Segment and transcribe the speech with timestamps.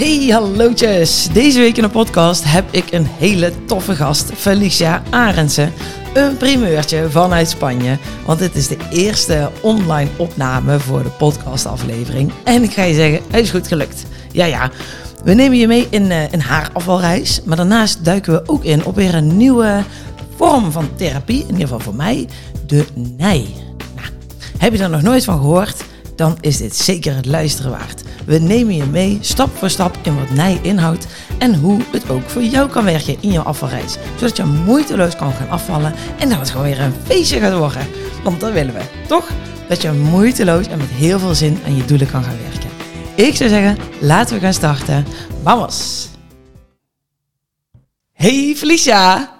[0.00, 1.28] Hey hallootjes!
[1.32, 5.72] Deze week in de podcast heb ik een hele toffe gast, Felicia Arendsen.
[6.14, 12.32] Een primeurtje vanuit Spanje, want dit is de eerste online opname voor de podcastaflevering.
[12.44, 14.06] En ik ga je zeggen, het is goed gelukt.
[14.32, 14.70] Ja, ja.
[15.24, 16.70] We nemen je mee in, uh, in haar
[17.44, 19.84] maar daarnaast duiken we ook in op weer een nieuwe
[20.36, 22.28] vorm van therapie, in ieder geval voor mij,
[22.66, 23.46] de NIJ.
[23.94, 24.08] Nou,
[24.58, 25.88] heb je daar nog nooit van gehoord?
[26.20, 28.02] Dan is dit zeker het luisteren waard.
[28.26, 31.06] We nemen je mee stap voor stap in wat NIJ inhoudt
[31.38, 33.96] en hoe het ook voor jou kan werken in jouw afvalreis.
[34.18, 37.86] Zodat je moeiteloos kan gaan afvallen en dat het gewoon weer een feestje gaat worden.
[38.24, 39.28] Want dat willen we, toch?
[39.68, 42.70] Dat je moeiteloos en met heel veel zin aan je doelen kan gaan werken.
[43.14, 45.06] Ik zou zeggen, laten we gaan starten.
[45.42, 46.08] Vamos!
[48.12, 49.36] Hey Felicia!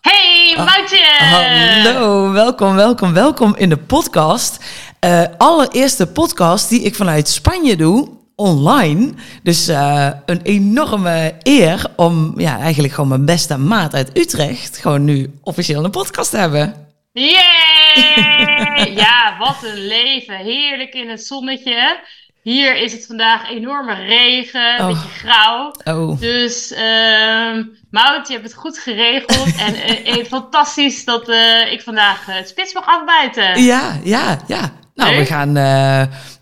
[0.00, 1.04] Hey Moutje!
[1.18, 4.58] Hallo, welkom, welkom, welkom in de podcast.
[5.04, 9.12] Uh, allereerste podcast die ik vanuit Spanje doe, online.
[9.42, 14.78] Dus uh, een enorme eer om ja, eigenlijk gewoon mijn beste maat uit Utrecht...
[14.78, 16.74] gewoon nu officieel een podcast te hebben.
[17.12, 18.96] Yeah!
[19.04, 20.36] ja, wat een leven.
[20.36, 22.00] Heerlijk in het zonnetje.
[22.42, 24.86] Hier is het vandaag enorme regen, een oh.
[24.86, 25.74] beetje grauw.
[25.84, 26.20] Oh.
[26.20, 29.56] Dus uh, Mout, je hebt het goed geregeld.
[29.66, 29.74] en
[30.18, 33.62] uh, fantastisch dat uh, ik vandaag het spits mag afbijten.
[33.62, 34.72] Ja, ja, ja.
[34.94, 35.52] Nou, we gaan,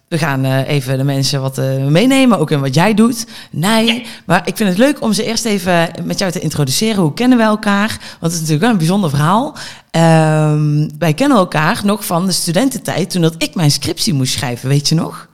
[0.08, 1.56] we gaan even de mensen wat
[1.88, 3.26] meenemen, ook in wat jij doet.
[3.50, 7.02] Nee, maar ik vind het leuk om ze eerst even met jou te introduceren.
[7.02, 7.88] Hoe kennen we elkaar?
[7.88, 9.56] Want het is natuurlijk wel een bijzonder verhaal.
[9.90, 14.68] Ehm, wij kennen elkaar nog van de studententijd, toen dat ik mijn scriptie moest schrijven,
[14.68, 15.28] weet je nog?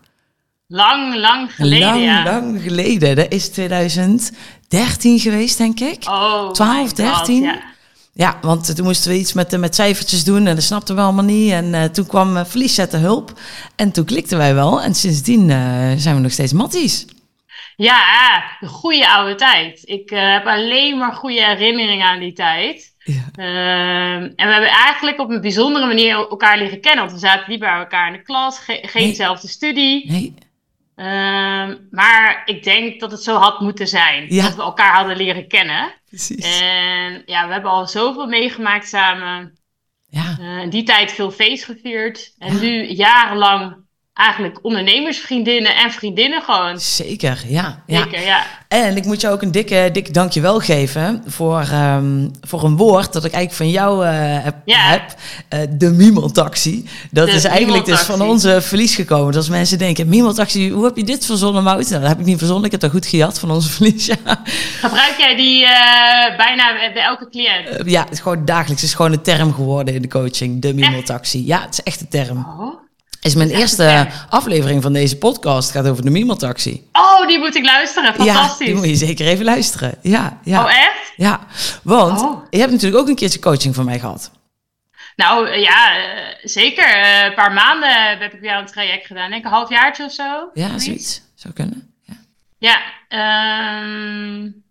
[0.66, 1.88] Lang, lang geleden.
[1.88, 2.24] Lang, ja.
[2.24, 3.16] lang geleden.
[3.16, 6.04] Dat is 2013 geweest, denk ik.
[6.08, 7.42] Oh, 12, 13.
[7.42, 7.60] ja.
[8.24, 8.38] Ja.
[8.40, 11.52] want toen moesten we iets met, met cijfertjes doen en dat snapten we allemaal niet.
[11.52, 12.44] En uh, toen kwam uh,
[12.90, 13.32] hulp
[13.76, 14.82] en toen klikten wij wel.
[14.82, 17.06] En sindsdien uh, zijn we nog steeds matties.
[17.76, 19.80] Ja, de goede oude tijd.
[19.84, 22.94] Ik heb alleen maar goede herinneringen aan die tijd.
[22.98, 23.44] Ja.
[23.44, 27.04] Uh, en we hebben eigenlijk op een bijzondere manier elkaar leren kennen.
[27.04, 29.10] Want we zaten niet bij elkaar in de klas, ge geen nee.
[29.10, 30.10] dezelfde studie.
[30.10, 30.34] Nee.
[30.96, 34.26] Uh, maar ik denk dat het zo had moeten zijn.
[34.28, 34.42] Ja.
[34.42, 35.92] Dat we elkaar hadden leren kennen.
[36.08, 36.60] Precies.
[36.60, 39.58] En ja, we hebben al zoveel meegemaakt samen.
[40.06, 40.36] Ja.
[40.40, 42.34] Uh, in die tijd veel feest gevierd.
[42.38, 42.60] En ja.
[42.60, 43.87] nu jarenlang
[44.18, 46.80] eigenlijk ondernemersvriendinnen en vriendinnen gewoon.
[46.80, 47.82] Zeker, ja.
[47.86, 48.46] Zeker, ja.
[48.68, 53.12] En ik moet je ook een dikke, dikke dankjewel geven voor, um, voor een woord
[53.12, 54.10] dat ik eigenlijk van jou uh,
[54.44, 54.54] heb.
[54.64, 54.90] Ja.
[54.90, 55.14] heb
[55.54, 56.88] uh, de Miemeltaxi.
[57.10, 59.26] Dat de is eigenlijk dus van onze verlies gekomen.
[59.26, 61.88] Dus als mensen denken, Miemeltaxi, hoe heb je dit verzonnen, Mout?
[61.88, 62.64] Nou, dat heb ik niet verzonnen.
[62.64, 64.42] Ik heb dat goed gejat van onze verlies, ja.
[64.80, 65.70] Gebruik jij die uh,
[66.36, 67.90] bijna bij elke cliënt?
[67.90, 68.80] ja, het is gewoon dagelijks.
[68.80, 71.46] Het is gewoon een term geworden in de coaching, de Miemeltaxi.
[71.46, 72.38] Ja, het is echt een term.
[72.38, 72.86] Oh
[73.20, 75.70] is mijn eerste aflevering van deze podcast.
[75.70, 76.88] gaat over de Miemeltaxi.
[76.92, 78.14] Oh, die moet ik luisteren.
[78.14, 78.66] Fantastisch.
[78.66, 79.94] Ja, die moet je zeker even luisteren.
[80.02, 80.64] Ja, ja.
[80.64, 81.12] Oh, echt?
[81.16, 81.40] Ja,
[81.82, 82.42] want oh.
[82.50, 84.30] je hebt natuurlijk ook een keertje coaching van mij gehad.
[85.16, 85.96] Nou ja,
[86.42, 87.24] zeker.
[87.24, 89.30] een paar maanden heb ik weer een traject gedaan.
[89.30, 90.50] Denk een halfjaartje of zo.
[90.54, 91.22] Ja, zoiets.
[91.34, 91.94] Zou kunnen.
[92.02, 92.16] Ja,
[92.58, 94.64] ja um,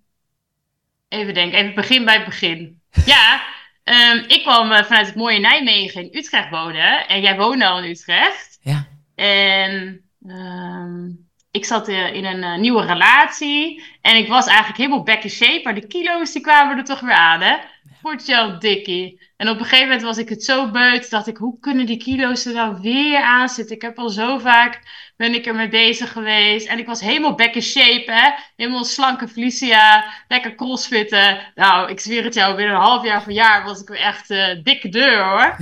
[1.09, 1.59] even denken.
[1.59, 2.81] Even begin bij het begin.
[3.05, 3.41] Ja,
[3.89, 7.07] Um, ik kwam uh, vanuit het mooie Nijmegen in Utrecht wonen.
[7.07, 8.59] En jij woonde al in Utrecht.
[8.61, 8.87] Ja.
[9.15, 13.83] En um, ik zat uh, in een uh, nieuwe relatie.
[14.01, 15.61] En ik was eigenlijk helemaal back in shape.
[15.63, 17.55] Maar de kilo's die kwamen er toch weer aan, hè?
[18.01, 19.21] Voor jou, dikkie.
[19.37, 21.09] En op een gegeven moment was ik het zo beut.
[21.09, 23.75] Dacht ik, hoe kunnen die kilo's er nou weer aan zitten?
[23.75, 24.81] Ik heb al zo vaak
[25.17, 26.67] ben ik ermee bezig geweest.
[26.67, 28.31] En ik was helemaal back in shape, hè.
[28.55, 30.05] Helemaal slanke Felicia.
[30.28, 31.39] Lekker crossfitten.
[31.55, 34.29] Nou, ik zweer het jou, binnen een half jaar van jaar was ik weer echt
[34.29, 35.56] uh, dikke deur, hoor.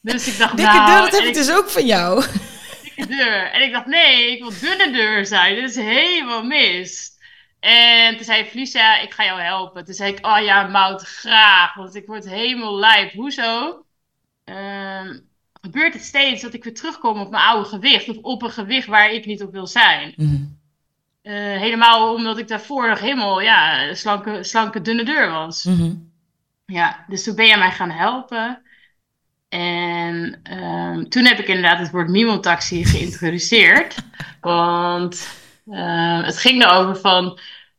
[0.00, 0.86] Dus ik dacht, dikke nou...
[0.86, 2.24] deur, dat heb ik dus ook van jou.
[2.82, 3.50] Dikke deur.
[3.50, 5.54] En ik dacht, nee, ik wil dunne deur zijn.
[5.54, 7.12] Dit is helemaal mis.
[7.60, 9.84] En toen zei Felicia, ik ga jou helpen.
[9.84, 11.74] Toen zei ik, oh ja, Mout, graag.
[11.74, 13.12] Want ik word helemaal lijp.
[13.12, 13.84] Hoezo?
[14.44, 15.28] Um,
[15.64, 18.08] gebeurt het steeds dat ik weer terugkom op mijn oude gewicht.
[18.08, 20.12] Of op een gewicht waar ik niet op wil zijn.
[20.16, 20.58] Mm -hmm.
[21.22, 25.64] uh, helemaal omdat ik daarvoor nog helemaal ja, slanke, slanke dunne deur was.
[25.64, 26.12] Mm -hmm.
[26.66, 28.62] Ja, dus toen ben je mij gaan helpen.
[29.48, 33.96] En um, toen heb ik inderdaad het woord Mimo-taxi geïntroduceerd.
[34.40, 35.28] want
[35.66, 37.38] uh, het ging erover van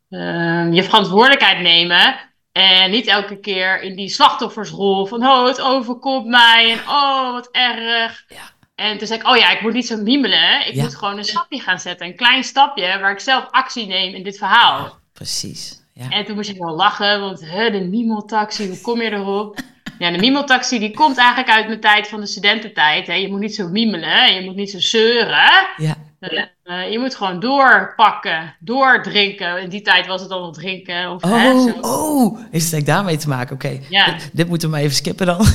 [0.10, 2.16] uh, je verantwoordelijkheid nemen.
[2.58, 7.50] En niet elke keer in die slachtoffersrol van oh, het overkomt mij en oh, wat
[7.52, 8.26] erg.
[8.28, 8.54] Ja.
[8.76, 10.68] En toen zei ik, oh ja, ik moet niet zo miemelen.
[10.68, 10.84] Ik Ja.
[10.84, 12.08] moet gewoon een stapje gaan zetten.
[12.08, 14.98] Een klein stapje waar ik zelf actie neem in dit verhaal.
[15.14, 15.84] Precies.
[15.94, 16.10] Ja.
[16.10, 19.60] En toen moest ik wel lachen, want hè, de miemeltaxi, hoe kom je erop?
[20.00, 23.08] Ja, de miemeltaxi die komt eigenlijk uit mijn tijd van de studententijd.
[23.08, 23.14] Hè.
[23.14, 25.52] Je moet niet zo miemelen, je moet niet zo zeuren.
[25.78, 25.96] Ja.
[26.20, 29.62] Uh, je moet gewoon doorpakken, doordrinken.
[29.62, 31.12] In die tijd was het al drinken.
[31.12, 31.78] Of, oh, hè, zo.
[31.82, 33.56] oh, is het daarmee te maken?
[33.56, 34.06] Oké, Ja.
[34.06, 35.46] dit, dit moeten we maar even skippen dan.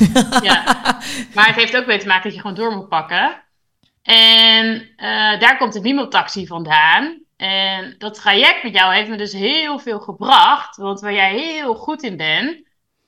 [0.43, 0.65] Ja.
[1.35, 3.43] Maar het heeft ook mee te maken dat je gewoon door moet pakken.
[4.03, 7.23] En eh, daar komt de Wiemeltaxi vandaan.
[7.37, 10.77] En dat traject met jou heeft me dus heel veel gebracht.
[10.77, 12.57] Want waar jij heel goed in bent,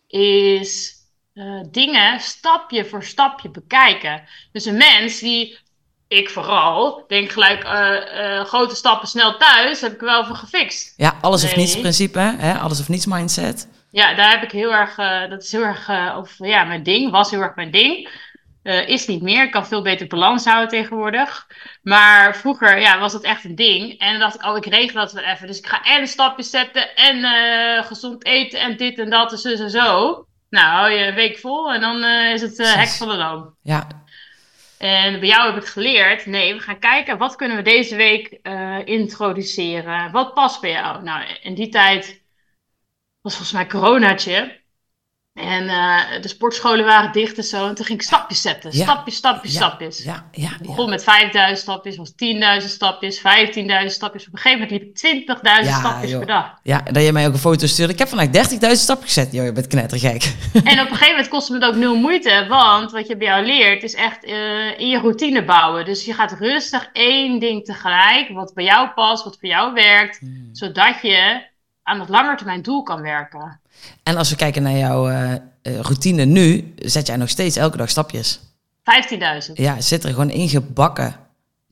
[0.07, 0.95] is
[1.35, 4.23] eh, dingen stapje voor stapje bekijken.
[4.53, 5.59] Dus een mens die,
[6.13, 10.37] ik vooral, denk gelijk eh, eh, grote stappen snel thuis, heb ik er wel voor
[10.37, 10.95] gefixt.
[10.97, 12.59] ja, alles of niets principe, hè?
[12.59, 13.69] alles of niets mindset.
[13.91, 17.11] Ja, daar heb ik heel erg, eh, dat is heel erg, of ja, mijn ding,
[17.11, 18.21] was heel erg mijn ding.
[18.87, 21.47] Is niet meer, ik kan veel beter balans houden tegenwoordig.
[21.83, 23.99] Maar vroeger ja, was dat echt een ding.
[23.99, 25.47] En dan dacht ik, oh, ik regel dat wel even.
[25.47, 27.25] Dus ik ga en stapjes zetten en
[27.85, 30.27] gezond eten en dit en dat en zo en zo.
[30.51, 33.55] Nou, hou je een week vol en dan is het hek van de loom.
[33.63, 34.02] Ja,
[34.83, 38.27] En bij jou heb ik geleerd, nee, we gaan kijken wat kunnen we deze week
[38.43, 40.13] eh, introduceren.
[40.13, 41.03] Wat past bij jou?
[41.03, 42.23] Nou, in die tijd
[43.21, 44.62] was volgens mij coronaatje.
[45.35, 47.69] En eh, de sportscholen waren dicht en zo.
[47.69, 48.71] En toen ging ik stapjes zetten.
[48.73, 48.83] Ja.
[48.83, 50.05] Stapjes, stapjes, ja, stapjes.
[50.05, 52.13] ja, ja, Ik begon met 5000 stapjes, was
[52.63, 53.23] 10.000 stapjes, 15.000
[53.87, 54.27] stapjes.
[54.27, 54.97] Op een gegeven moment liep ik
[55.37, 56.19] 20.000 Ja, stapjes joh.
[56.19, 56.59] per dag.
[56.63, 57.93] Ja, dat je mij ook een foto stuurde.
[57.93, 59.33] Ik heb vandaag 30.000 stappen gezet.
[59.33, 60.23] Joh, je bent knettergek.
[60.53, 63.27] En op een gegeven moment kostte me het ook nul moeite, want wat je bij
[63.27, 65.85] jou leert is echt eh, in je routine bouwen.
[65.85, 70.19] Dus je gaat rustig één ding tegelijk, wat bij jou past, wat voor jou werkt,
[70.19, 70.49] Hmm.
[70.53, 71.43] zodat je
[71.83, 73.61] aan het langetermijn doel kan werken.
[74.03, 77.77] En als we kijken naar jouw eh, eh, routine nu, zet jij nog steeds elke
[77.77, 78.41] dag stapjes.
[79.49, 79.53] 15.000.
[79.55, 81.17] Ja, zit er gewoon ingebakken.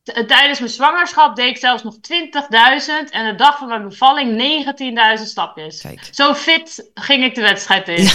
[0.02, 4.42] T- Tijdens mijn zwangerschap deed ik zelfs nog 20.000 en de dag van mijn bevalling
[5.18, 5.80] 19.000 stapjes.
[5.80, 6.08] Kijk.
[6.10, 8.04] Zo fit ging ik de wedstrijd in.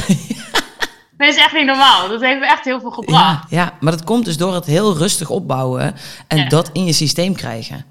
[1.17, 2.07] Dat is echt niet normaal.
[2.09, 3.49] Dat heeft me echt heel veel gebracht.
[3.49, 5.95] Ja, ja, maar dat komt dus door het heel rustig opbouwen
[6.27, 7.85] en dat in je systeem krijgen.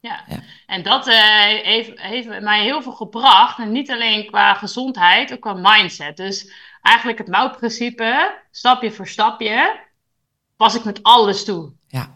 [0.00, 0.24] Ja.
[0.70, 1.14] En dat eh,
[1.62, 3.58] heeft, heeft mij heel veel gebracht.
[3.58, 6.16] En niet alleen qua gezondheid, ook qua mindset.
[6.16, 6.52] Dus
[6.82, 9.80] eigenlijk het mouwprincipe, stapje voor stapje,
[10.56, 11.72] pas ik met alles toe.
[11.86, 12.10] Ja.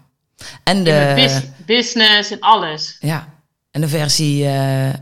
[0.64, 2.96] En de, bus- business en alles.
[3.00, 3.28] ja.
[3.70, 4.92] en de versie eh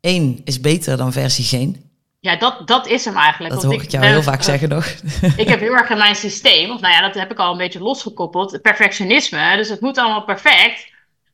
[0.00, 1.90] 1 is beter dan versie geen.
[2.20, 3.54] Ja, dat, dat is hem eigenlijk.
[3.54, 4.86] Dat Want hoor ik jou ben- heel vaak zeggen nog.
[5.36, 7.58] Ik heb heel erg in mijn systeem, of nou ja, dat heb ik al een
[7.58, 9.56] beetje losgekoppeld, perfectionisme.
[9.56, 10.91] Dus het moet allemaal perfect.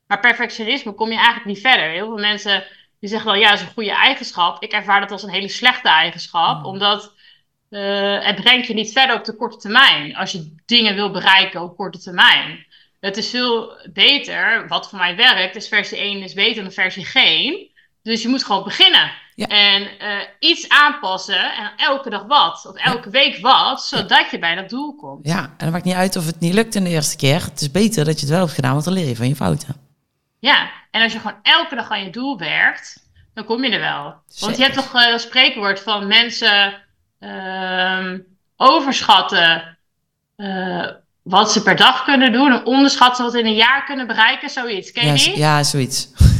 [0.09, 1.89] Maar perfectionisme kom je eigenlijk niet verder.
[1.89, 2.63] Heel veel mensen
[2.99, 4.63] die zeggen dan, ja, dat is een goede eigenschap.
[4.63, 7.13] Ik ervaar dat als een hele slechte eigenschap, omdat
[7.69, 10.15] eh, het brengt je niet verder op de korte termijn.
[10.15, 12.65] Als je dingen wil bereiken op korte termijn.
[12.99, 17.05] Het is veel beter, wat voor mij werkt, is versie 1 is beter dan versie
[17.05, 17.71] geen.
[18.03, 19.11] Dus je moet gewoon beginnen.
[19.35, 19.47] Ja.
[19.47, 24.55] En eh, iets aanpassen en elke dag wat, of elke week wat, zodat je bij
[24.55, 25.27] dat doel komt.
[25.27, 27.43] Ja, en het maakt niet uit of het niet lukt in de eerste keer.
[27.43, 29.35] Het is beter dat je het wel hebt gedaan, want dan leer je van je
[29.35, 29.88] fouten.
[30.39, 33.79] Ja, en als je gewoon elke dag aan je doel werkt, dan kom je er
[33.79, 34.03] wel.
[34.03, 34.57] Want Zeker.
[34.57, 36.73] je hebt toch eh, dat spreekwoord van mensen
[37.19, 38.19] ehm,
[38.55, 39.77] overschatten
[40.35, 40.87] eh,
[41.21, 44.49] wat ze per dag kunnen doen en onderschatten wat ze in een jaar kunnen bereiken,
[44.49, 44.91] zoiets.
[44.91, 45.33] Ken je Ja, die?
[45.35, 46.07] z- ja, zoiets.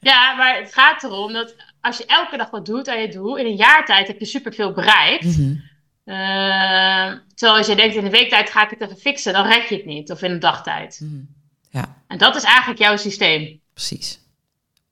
[0.00, 3.36] Ja, maar het gaat erom dat als je elke dag wat doet aan je doel,
[3.36, 5.24] in een jaar tijd heb je superveel bereikt.
[6.04, 9.46] Eh, terwijl als je denkt in een week tijd ga ik het even fixen, dan
[9.46, 10.10] red je het niet.
[10.10, 11.00] Of in een dagtijd.
[11.02, 11.20] Mhm.
[11.70, 13.60] Ja, En dat is eigenlijk jouw systeem.
[13.74, 14.20] precies.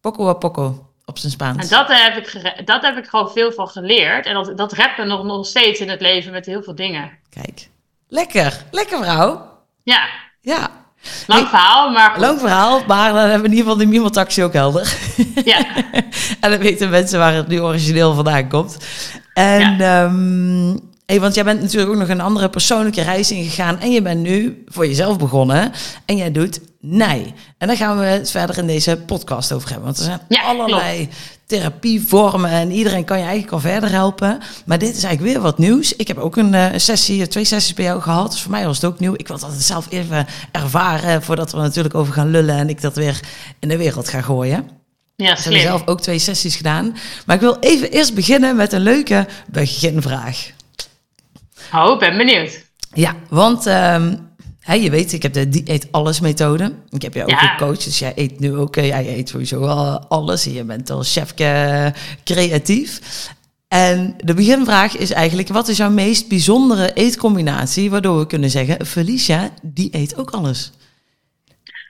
[0.00, 1.62] Poco a poco, op zijn Spaans.
[1.62, 4.26] En dat heb ik, dat heb ik gewoon veel van geleerd.
[4.26, 7.10] En dat, dat redt me nog, nog steeds in het leven met heel veel dingen.
[7.30, 7.68] Kijk.
[8.08, 9.54] Lekker, lekker vrouw.
[9.82, 10.08] Ja,
[10.40, 10.70] Ja,
[11.26, 12.20] lang verhaal, maar goed.
[12.20, 14.96] lang verhaal, maar dan hebben we in ieder geval de Mimo-taxi ook helder.
[15.44, 15.66] Ja.
[16.40, 18.76] en dan weten mensen waar het nu origineel vandaan komt.
[19.34, 23.78] En, ehm, hey, want jij bent natuurlijk ook nog een andere persoonlijke reis ingegaan.
[23.80, 25.72] En je bent nu voor jezelf begonnen.
[26.04, 27.34] En jij doet NIJ.
[27.58, 29.84] En daar gaan we het verder in deze podcast over hebben.
[29.86, 31.08] Want er zijn Ja, allerlei
[31.46, 32.50] therapievormen.
[32.50, 34.38] En iedereen kan je eigenlijk al verder helpen.
[34.64, 35.96] Maar dit is eigenlijk weer wat nieuws.
[35.96, 38.30] Ik heb ook een eh, sessie, twee sessies bij jou gehad.
[38.30, 39.14] Dus voor mij was het ook nieuw.
[39.16, 41.22] Ik wil dat zelf even ervaren.
[41.22, 42.56] Voordat we natuurlijk over gaan lullen.
[42.56, 43.20] En ik dat weer
[43.60, 44.68] in de wereld ga gooien.
[45.16, 45.60] Ja, Ik heb slim.
[45.60, 46.96] zelf ook twee sessies gedaan.
[47.26, 50.50] Maar ik wil even eerst beginnen met een leuke beginvraag.
[51.74, 52.64] Oh, ben benieuwd.
[52.94, 54.16] Ja, want ehm,
[54.60, 56.74] hè, je weet, ik heb de dieet alles methode.
[56.90, 57.36] Ik heb je ook Ja.
[57.38, 60.46] gecoacht, dus jij eet nu ook, eh, jij eet sowieso wel alles.
[60.46, 61.92] En je bent al chefke
[62.24, 63.00] creatief.
[63.68, 67.90] En de beginvraag is eigenlijk, wat is jouw meest bijzondere eetcombinatie...
[67.90, 70.72] waardoor we kunnen zeggen, Felicia, die eet ook alles?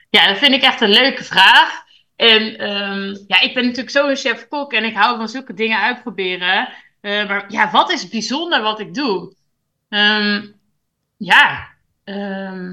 [0.09, 1.69] Ja, dat vind ik echt een leuke vraag.
[2.15, 5.79] En ehm, ja, ik ben natuurlijk zo een chef-kok en ik hou van zulke dingen
[5.81, 6.69] uitproberen.
[7.01, 9.33] Eh, maar ja, wat is bijzonder wat ik doe?
[9.89, 10.45] Ehm,
[11.17, 11.67] ja,
[12.03, 12.69] ehm,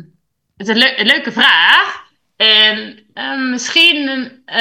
[0.57, 2.03] het is een, leu- een leuke vraag.
[2.37, 4.09] En ehm, misschien,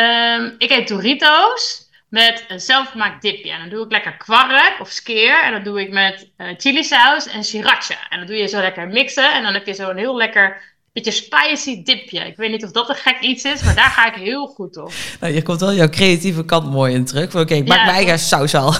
[0.01, 3.51] um, ik eet Doritos met een zelfgemaakt dipje.
[3.51, 5.43] En dan doe ik lekker kwark of skeer.
[5.43, 8.09] En dat doe ik met uh, chili saus en sriracha.
[8.09, 9.33] En dan doe je zo lekker mixen.
[9.33, 12.19] En dan heb je zo'n heel lekker beetje spicy dipje.
[12.19, 14.77] Ik weet niet of dat een gek iets is, maar daar ga ik heel goed
[14.77, 14.91] op.
[15.19, 17.35] Nou, je komt wel jouw creatieve kant mooi in terug.
[17.35, 18.73] Oké, ik maak mijn eigen saus al.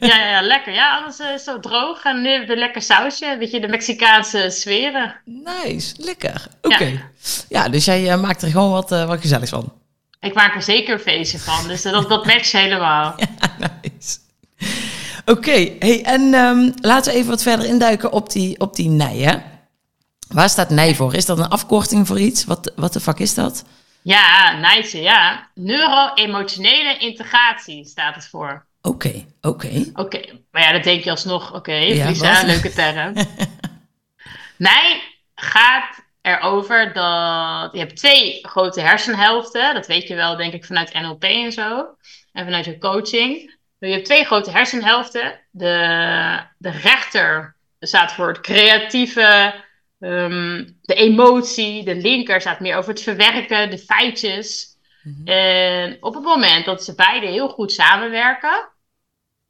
[0.00, 0.72] Ja, ja, ja, lekker.
[0.72, 3.32] Ja, alles uh, zo droog en nu een lekker sausje.
[3.32, 5.14] Een beetje de Mexicaanse sferen.
[5.24, 6.46] Nice, lekker.
[6.62, 7.10] Oké.
[7.48, 7.68] Ja.
[7.68, 9.72] dus jij uh, maakt er gewoon wat, uh, wat gezelligs van.
[10.20, 13.14] Ik maak er zeker een feestje van, dus dat, dat matcht helemaal.
[13.58, 14.18] Ja, nice.
[15.24, 19.22] Oké, hey, en um, laten we even wat verder induiken op die, op die NIJ,
[19.22, 19.36] hè?
[20.28, 21.14] Waar staat NIJ voor?
[21.14, 22.44] Is dat een afkorting voor iets?
[22.44, 23.64] Wat, wat de fuck is dat?
[24.02, 25.50] Ja, NIJtje, ja.
[25.54, 28.66] Neuro-emotionele integratie staat het voor.
[28.82, 29.84] Oké, oké.
[29.92, 31.54] Oké, maar ja, dat denk je alsnog.
[31.54, 33.14] Oké, ja, leuke term.
[34.56, 35.02] NIJ
[35.34, 39.74] gaat erover dat je hebt twee grote hersenhelften.
[39.74, 41.96] Dat weet je wel, denk ik, vanuit NLP en zo.
[42.32, 43.54] En vanuit je coaching.
[43.78, 45.40] Je hebt twee grote hersenhelften.
[45.50, 49.54] De, de rechter staat voor het creatieve,
[50.06, 51.84] um, de emotie.
[51.84, 54.76] De linker staat meer over het verwerken, de feitjes.
[55.02, 55.28] Mhm.
[55.28, 58.68] En op het moment dat ze beide heel goed samenwerken,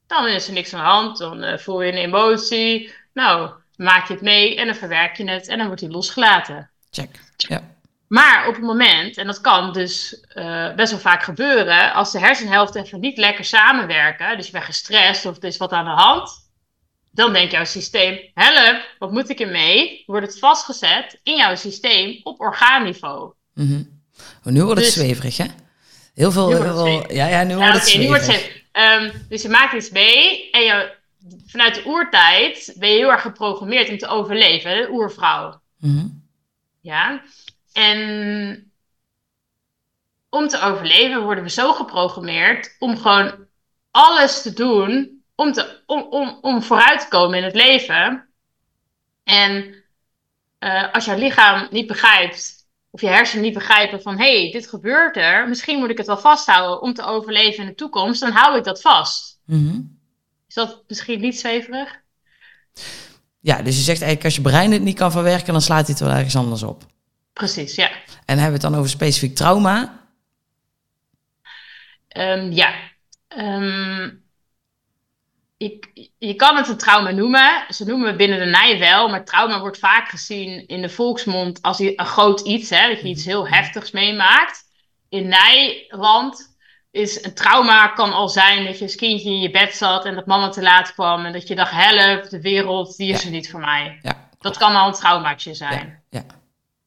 [0.07, 1.19] dan is er niks aan de hand.
[1.19, 2.93] Dan uh, voel je een emotie.
[3.13, 6.71] Nou, maak je het mee en dan verwerk je het en dan wordt hij losgelaten.
[6.91, 7.21] Check.
[7.37, 7.75] Ja.
[8.09, 12.19] Maar op het moment, en dat kan dus uh, best wel vaak gebeuren, als de
[12.19, 16.03] hersenhelften even niet lekker samenwerken, dus je bent gestrest of er is wat aan de
[16.03, 16.46] hand,
[17.17, 20.03] dan denkt jouw systeem: help, wat moet ik ermee?
[20.07, 23.33] Wordt het vastgezet in jouw systeem op orgaanniveau.
[23.55, 24.53] Mm -hmm.
[24.53, 25.47] nu wordt het dus, zweverig, hè?
[26.15, 26.49] Heel veel.
[26.49, 28.03] Heel veel ja, ja, nu wordt het zweverig.
[28.03, 30.95] Nu wordt het um, dus je maakt iets mee en je,
[31.47, 35.61] vanuit de oertijd ben je heel erg geprogrammeerd om te overleven, de oervrouw.
[35.79, 36.25] Mm -hmm.
[36.81, 37.23] Ja,
[37.73, 38.71] en
[40.29, 43.35] om te overleven worden we zo geprogrammeerd om gewoon
[43.91, 48.29] alles te doen om, te, om, om, om vooruit te komen in het leven.
[49.25, 49.75] En
[50.61, 52.55] uh, als jouw lichaam niet begrijpt,
[52.91, 56.07] of je hersenen niet begrijpen van hé, hey, dit gebeurt er, misschien moet ik het
[56.07, 59.41] wel vasthouden om te overleven in de toekomst, dan hou ik dat vast.
[59.45, 59.99] Mm -hmm.
[60.49, 62.01] Is dat misschien niet zweverig?
[63.41, 65.95] Ja, dus je zegt eigenlijk als je brein het niet kan verwerken, dan slaat hij
[65.99, 66.85] het wel ergens anders op.
[67.33, 67.91] Precies, ja.
[68.25, 70.05] En hebben we het dan over specifiek trauma?
[72.17, 72.75] Um, ja.
[73.29, 74.26] Um,
[75.57, 77.65] ik, je kan het een trauma noemen.
[77.69, 81.63] Ze noemen het binnen de nij wel, maar trauma wordt vaak gezien in de volksmond
[81.63, 84.65] als een groot iets, hè, dat je iets heel heftigs meemaakt.
[85.09, 86.57] In Nijland
[86.91, 90.15] is een trauma kan al zijn dat je als kindje in je bed zat en
[90.15, 93.31] dat mama te laat kwam en dat je dacht, help, de wereld, die is er
[93.31, 93.99] niet voor mij.
[94.03, 94.29] Ja.
[94.39, 96.03] Dat kan al een traumaatje zijn.
[96.11, 96.19] Ja.
[96.19, 96.27] ja.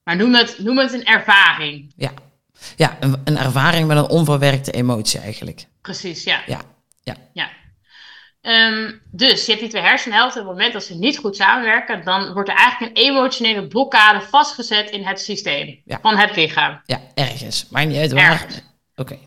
[0.03, 1.93] Maar noem het, noem het een ervaring.
[1.95, 2.11] Ja,
[2.75, 5.65] ja een, een ervaring met een onverwerkte emotie eigenlijk.
[5.81, 6.41] Precies, ja.
[6.45, 6.61] Ja,
[7.03, 7.15] ja.
[7.33, 7.49] ja.
[8.41, 10.41] Um, dus je hebt die twee hersenhelften.
[10.41, 14.21] Op het moment dat ze niet goed samenwerken, dan wordt er eigenlijk een emotionele blokkade
[14.21, 16.81] vastgezet in het systeem van het lichaam.
[16.85, 17.67] Ja, ergens.
[17.69, 18.47] Maar niet uit waar.
[18.95, 19.17] Oké.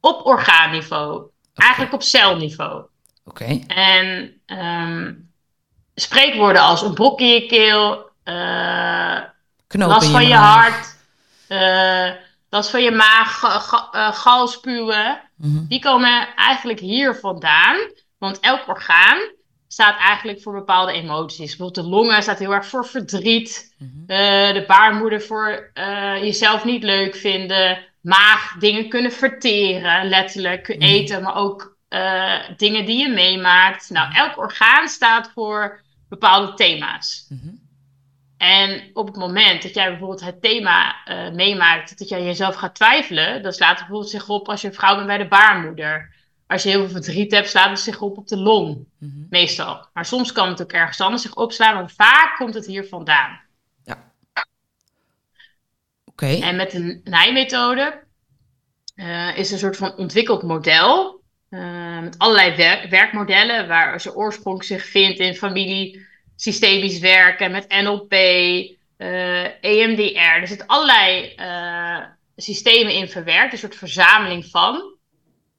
[0.00, 1.30] Op orgaanniveau.
[1.54, 2.84] Eigenlijk op celniveau.
[3.24, 3.60] Oké.
[3.66, 5.30] En um,
[5.94, 9.18] spreekwoorden als een brok in je keel, uh,
[9.68, 10.96] last van je, hart,
[11.48, 12.10] uh,
[12.48, 13.42] last van je maag,
[13.94, 15.66] uh, galspuwen, mm -hmm.
[15.68, 17.76] die komen eigenlijk hier vandaan.
[18.18, 19.36] Want elk orgaan
[19.68, 21.56] staat eigenlijk voor bepaalde emoties.
[21.56, 23.74] Bijvoorbeeld de longen staat heel erg voor verdriet.
[23.78, 27.78] Mm de baarmoeder voor uh, jezelf niet leuk vinden.
[28.00, 30.68] Maag dingen kunnen verteren, letterlijk.
[30.68, 30.82] Mhm.
[30.82, 33.90] Eten, maar ook uh, dingen die je meemaakt.
[33.90, 37.26] Nou, elk orgaan staat voor bepaalde thema's.
[37.28, 37.66] Mm
[38.38, 40.94] En op het moment dat jij bijvoorbeeld het thema
[41.32, 44.74] meemaakt, dat jij jezelf gaat twijfelen, dan slaat het bijvoorbeeld zich op als je een
[44.74, 46.14] vrouw bent bij de baarmoeder
[46.48, 48.86] als je heel veel verdriet hebt, slaat het zich op op de long.
[48.98, 49.12] Mhm.
[49.30, 49.86] Meestal.
[49.92, 53.40] Maar soms kan het ook ergens anders zich opslaan, maar vaak komt het hier vandaan.
[53.84, 54.12] Ja.
[56.04, 56.26] Oké.
[56.26, 58.02] En met de nijmethode
[58.96, 61.22] uh, is een soort van ontwikkeld model.
[61.50, 62.56] Uh, met allerlei
[62.88, 70.40] werkmodellen, waar je oorsprong zich vindt in familie, systemisch werken, met NLP, uh, EMDR.
[70.40, 71.34] Er zitten allerlei
[72.36, 74.97] systemen in verwerkt, een soort verzameling van.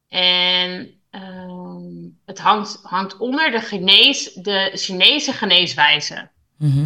[0.09, 6.29] En ehm, het hangt, hangt onder de, genees, de Chinese geneeswijze.
[6.57, 6.85] Mhm.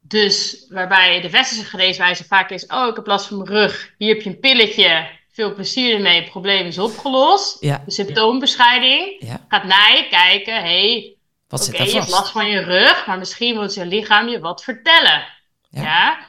[0.00, 3.94] Dus waarbij de westerse geneeswijze vaak is: oh, ik heb last van mijn rug.
[3.98, 5.08] Hier heb je een pilletje.
[5.30, 6.20] Veel plezier ermee.
[6.20, 7.60] Het probleem is opgelost.
[7.60, 7.82] Ja.
[7.84, 9.16] De symptoombescheiding.
[9.18, 9.44] Ja.
[9.48, 10.54] Gaat naar je kijken.
[10.54, 11.16] hey,
[11.48, 13.06] oké, je hebt last van je rug.
[13.06, 15.26] Maar misschien wil je lichaam je wat vertellen.
[15.70, 15.82] Ja.
[15.82, 16.26] ja?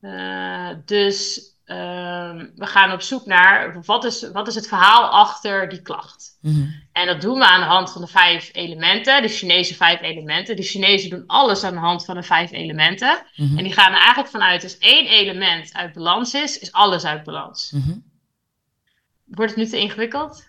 [0.00, 5.68] Uh, dus ehm, we gaan op zoek naar wat is, wat is het verhaal achter
[5.68, 6.38] die klacht.
[6.40, 6.66] Mhm.
[6.92, 10.56] En dat doen we aan de hand van de vijf elementen, de Chinese vijf elementen.
[10.56, 13.18] De Chinezen doen alles aan de hand van de vijf elementen.
[13.36, 13.58] Mhm.
[13.58, 17.24] En die gaan er eigenlijk vanuit, als één element uit balans is, is alles uit
[17.24, 17.70] balans.
[17.74, 17.98] Mhm.
[19.24, 20.44] Wordt het nu te ingewikkeld?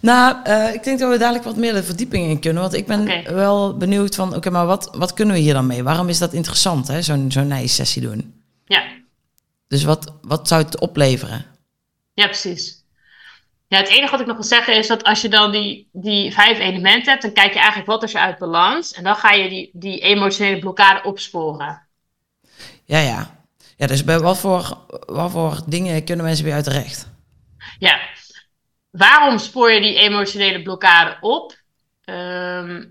[0.00, 2.62] Nou, eh, ik denk dat we dadelijk wat meer de verdieping in kunnen.
[2.62, 5.82] Want ik ben wel benieuwd van, oké, maar wat, wat kunnen we hier dan mee?
[5.82, 7.02] Waarom is dat interessant, hè?
[7.02, 8.42] Zo'n zo'n nijsessie doen.
[8.64, 8.82] Ja,
[9.68, 11.46] Dus wat, wat zou het opleveren?
[12.14, 12.82] ja precies.
[13.68, 16.32] Ja, het enige wat ik nog wil zeggen is dat als je dan die, die
[16.32, 18.92] vijf elementen hebt, dan kijk je eigenlijk wat is er uit balans.
[18.92, 21.82] En dan ga je die, die emotionele blokkade opsporen.
[22.84, 23.42] Ja, ja.
[23.76, 27.08] Ja, dus bij wat voor, wat voor dingen kunnen mensen bij jou terecht?
[27.78, 28.00] Ja,
[28.90, 31.56] waarom spoor je die emotionele blokkade op?
[32.04, 32.84] Ehm,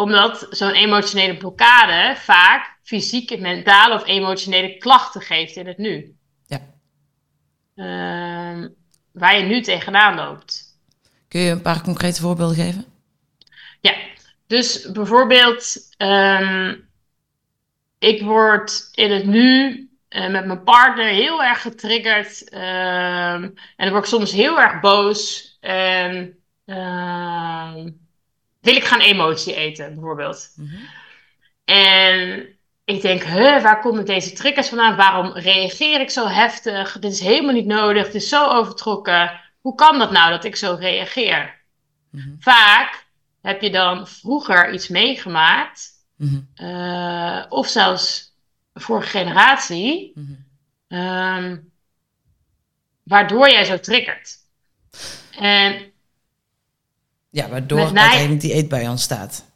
[0.00, 6.16] omdat zo'n emotionele blokkade vaak fysieke, mentale of emotionele klachten geeft in het nu.
[6.46, 6.60] Ja.
[7.74, 8.68] Ehm,
[9.12, 10.78] waar je nu tegenaan loopt.
[11.28, 12.84] Kun je een paar concrete voorbeelden geven?
[13.80, 13.94] Ja,
[14.46, 16.74] dus bijvoorbeeld, ehm,
[17.98, 22.48] ik word in het nu eh, met mijn partner heel erg getriggerd.
[22.48, 25.48] ehm, en dan word ik soms heel erg boos.
[25.60, 26.34] En
[28.60, 30.54] wil ik gaan emotie eten, bijvoorbeeld.
[31.64, 32.46] En
[32.84, 34.96] ik denk, huh, waar komen deze triggers vandaan?
[34.96, 36.98] Waarom reageer ik zo heftig?
[36.98, 38.06] Dit is helemaal niet nodig.
[38.06, 39.40] Het is zo overtrokken.
[39.60, 41.58] Hoe kan dat nou dat ik zo reageer?
[42.10, 42.30] Mhm.
[42.38, 43.06] Vaak
[43.42, 46.40] heb je dan vroeger iets meegemaakt, Mhm.
[46.54, 48.34] eh, of zelfs
[48.74, 50.32] vorige generatie, Mhm.
[50.88, 51.58] ehm,
[53.02, 54.36] waardoor jij zo triggert.
[55.38, 55.89] En
[57.30, 59.48] Ja, waardoor mij- uiteindelijk die eetbui ontstaat.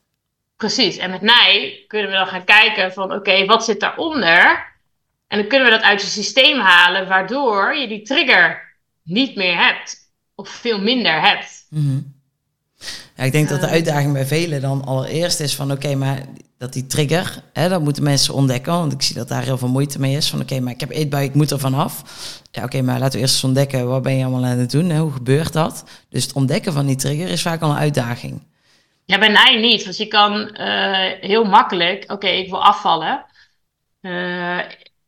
[0.57, 4.73] precies, en met mij kunnen we dan gaan kijken van oké, wat zit daaronder?
[5.29, 9.57] En dan kunnen we dat uit je systeem halen, waardoor je die trigger niet meer
[9.57, 9.97] hebt,
[10.35, 11.67] of veel minder hebt.
[11.71, 12.01] Mhm.
[13.17, 13.73] Ja, ik denk dat de Eh.
[13.73, 16.23] uitdaging bij velen dan allereerst is van oké, maar
[16.65, 18.73] dat die trigger, hè, dat moeten mensen ontdekken.
[18.73, 20.31] Want ik zie dat daar heel veel moeite mee is.
[20.31, 22.03] Van oké, maar ik heb eetbui, ik moet er vanaf.
[22.51, 24.97] Ja, oké, maar laten we eerst eens ontdekken, wat ben je allemaal aan het doen?
[24.97, 25.85] Hoe gebeurt dat?
[26.09, 28.43] Dus het ontdekken van die trigger is vaak al een uitdaging.
[29.05, 29.85] Ja, bij mij niet.
[29.85, 33.25] Want je kan eh, heel makkelijk, oké, ik wil afvallen.
[34.01, 34.59] Eh,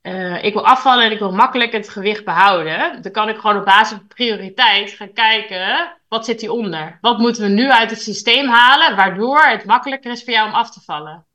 [0.03, 3.03] eh, ik wil afvallen en ik wil makkelijk het gewicht behouden.
[3.03, 6.99] Dan kan ik gewoon op basis van prioriteit gaan kijken, wat zit hieronder?
[7.01, 10.55] Wat moeten we nu uit het systeem halen, waardoor het makkelijker is voor jou om
[10.55, 11.27] af te vallen?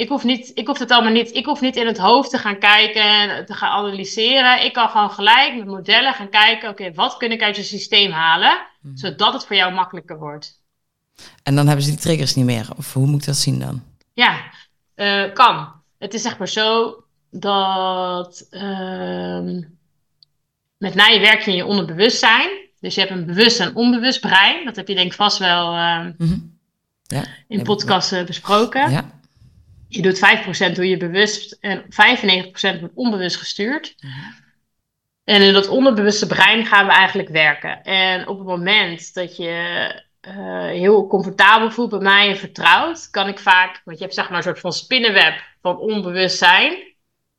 [0.00, 2.38] Ik hoef, niet, ik hoef het allemaal niet, ik hoef niet in het hoofd te
[2.38, 4.64] gaan kijken en te gaan analyseren.
[4.64, 8.10] Ik kan gewoon gelijk met modellen gaan kijken, oké, wat kun ik uit je systeem
[8.10, 8.58] halen,
[8.94, 10.62] zodat het voor jou makkelijker wordt.
[11.42, 12.68] En dan hebben ze die triggers niet meer.
[12.76, 13.82] Of hoe moet ik dat zien dan?
[14.12, 14.40] Ja,
[14.94, 15.72] eh, kan.
[15.98, 16.94] Het is zeg maar zo
[17.30, 19.62] dat ehm,
[20.78, 22.50] met mij werk je in je onderbewustzijn.
[22.80, 24.64] Dus je hebt een bewust en onbewust brein.
[24.64, 26.38] Dat heb je denk ik vast wel ehm, Mhm.
[27.02, 28.90] Ja, in Ja, podcasten besproken.
[28.90, 29.18] ja.
[29.90, 30.18] Je doet
[30.70, 33.94] 5% doe je bewust en 95% wordt onbewust gestuurd.
[35.24, 37.82] En in dat onderbewuste brein gaan we eigenlijk werken.
[37.82, 39.54] En op het moment dat je
[40.20, 44.28] eh, heel comfortabel voelt bij mij en vertrouwd, kan ik vaak, want je hebt zeg
[44.28, 46.70] maar een soort van spinnenweb van onbewustzijn.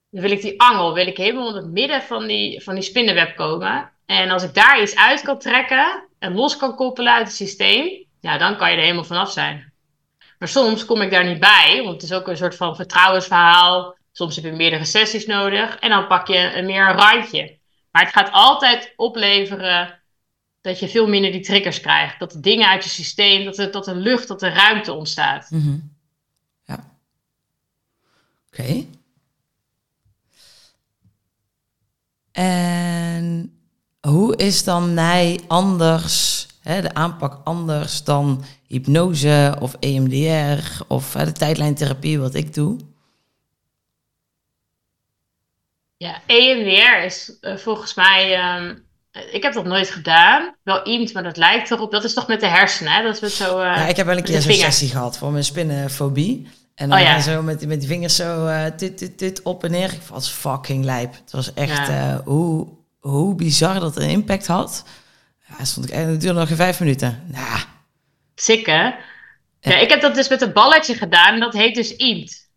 [0.09, 2.83] Dan wil ik die angel, wil ik helemaal in het midden van die, van die
[2.83, 3.91] spinnenweb komen.
[4.05, 8.05] En als ik daar iets uit kan trekken en los kan koppelen uit het systeem,
[8.19, 9.70] ja, dan kan je er helemaal vanaf zijn.
[10.41, 13.95] Maar soms kom ik daar niet bij, want het is ook een soort van vertrouwensverhaal.
[14.11, 17.57] Soms heb je meerdere sessies nodig en dan pak je een meer een randje.
[17.91, 19.99] Maar het gaat altijd opleveren
[20.61, 22.19] dat je veel minder die triggers krijgt.
[22.19, 25.49] Dat de dingen uit je systeem, dat er, dat er lucht, dat er ruimte ontstaat.
[25.49, 25.77] Mhm.
[26.65, 26.83] Ja.
[28.47, 28.85] Oké.
[32.31, 33.59] En
[34.07, 41.31] hoe is dan mij anders, hè, de aanpak anders dan hypnose of EMDR of de
[41.31, 42.77] tijdlijntherapie wat ik doe?
[45.97, 48.33] Ja, EMDR is eh, volgens mij.
[48.35, 48.75] ehm,
[49.31, 50.55] ik heb dat nooit gedaan.
[50.63, 51.91] Wel iemand, maar dat lijkt erop.
[51.91, 53.03] Dat is toch met de hersenen, hè?
[53.03, 53.59] Dat is met zo.
[53.59, 54.61] eh, ja, ik heb wel een keer zo'n vingers.
[54.65, 56.47] sessie gehad voor mijn spinnenfobie.
[56.75, 57.19] En dan Oh, ja.
[57.19, 59.93] zo met, met die vingers zo eh dit, dit, dit op en neer.
[59.93, 61.13] Ik was fucking lijp.
[61.13, 62.21] Het was echt Ja.
[62.25, 62.67] hoe,
[62.99, 64.83] hoe bizar dat een impact had.
[65.57, 67.23] Ja, stond ik, en het duurde nog geen vijf minuten.
[67.27, 67.59] Nou,
[68.35, 68.91] hè?
[69.59, 69.77] Ja.
[69.77, 71.33] ik heb dat dus met een balletje gedaan.
[71.33, 72.49] En dat heet dus IEMT.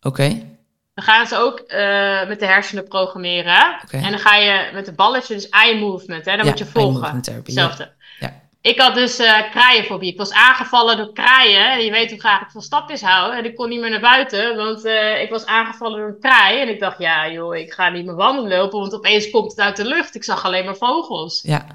[0.00, 0.54] oké.
[0.94, 3.78] Dan gaan ze ook eh, met de hersenen programmeren.
[3.90, 6.36] En dan ga je met een balletje, dus eye movement, hè?
[6.36, 7.22] Dan Ja, moet je volgen.
[7.22, 7.44] therapy.
[7.50, 7.92] Hetzelfde.
[8.18, 8.42] Ja.
[8.60, 10.12] ik had dus uh, kraaienfobie.
[10.12, 11.84] Ik was aangevallen door kraaien.
[11.84, 13.36] Je weet hoe graag ik van stapjes hou.
[13.36, 16.60] En ik kon niet meer naar buiten, want uh, ik was aangevallen door een kraai.
[16.60, 19.60] En ik dacht, ja joh, ik ga niet meer wandelen lopen, want opeens komt het
[19.60, 20.14] uit de lucht.
[20.14, 21.42] Ik zag alleen maar vogels.
[21.42, 21.66] Ja.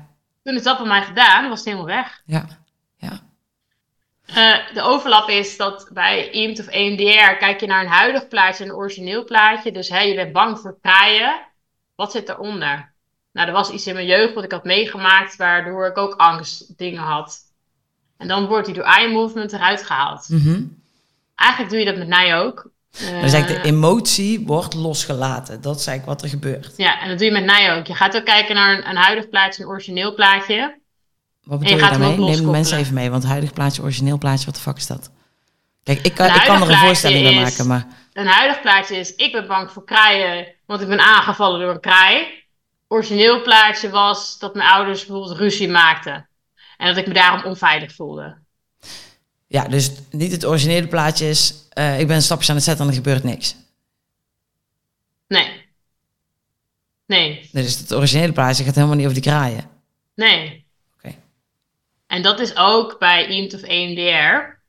[0.44, 2.22] Toen is dat bij mij gedaan, was het helemaal weg.
[2.26, 2.46] Ja.
[4.38, 8.64] Uh, de overlap is dat bij IMT of EMDR kijk je naar een huidig plaatje
[8.64, 9.72] en een origineel plaatje.
[9.72, 11.40] Dus hè, je bent bang voor kraaien.
[11.96, 12.94] Wat zit eronder?
[13.32, 17.02] Nou, er was iets in mijn jeugd wat ik had meegemaakt, waardoor ik ook angstdingen
[17.02, 17.40] had.
[18.18, 20.30] En dan wordt die door eye movement eruit gehaald.
[20.30, 20.64] Mhm.
[21.36, 22.70] Eigenlijk doe je dat met mij ook.
[22.94, 25.62] Uh, dus eigenlijk de emotie wordt losgelaten.
[25.62, 26.74] Dat is eigenlijk wat er gebeurt.
[26.78, 27.88] Ja, en dat doe je met mij ook.
[27.88, 30.81] Je gaat ook kijken naar een, een huidig plaatje, een origineel plaatje.
[31.44, 32.18] Wat bedoel je, je daarmee?
[32.18, 33.10] Neem de mensen even mee.
[33.10, 35.10] Want huidig plaatje, origineel plaatje, wat de fuck is dat?
[35.84, 37.88] Kijk, ik kan, ik kan er een voorstelling bij maken, maar...
[38.14, 41.80] Een huidig plaatje is, ik ben bang voor kraaien, want ik ben aangevallen door een
[41.80, 42.40] kraai
[42.92, 46.28] origineel plaatje was dat mijn ouders bijvoorbeeld ruzie maakten.
[46.78, 48.38] En dat ik me daarom onveilig voelde.
[49.48, 52.86] Ja, dus niet het originele plaatje is, uh, ik ben een stapje aan het zetten
[52.86, 53.56] en er gebeurt niks.
[55.28, 55.70] Nee.
[57.06, 57.50] Nee.
[57.52, 59.70] Dus het originele plaatje gaat helemaal niet over die kraaien.
[60.16, 60.61] Nee.
[62.12, 64.60] En dat is ook bij IMT of EMDR.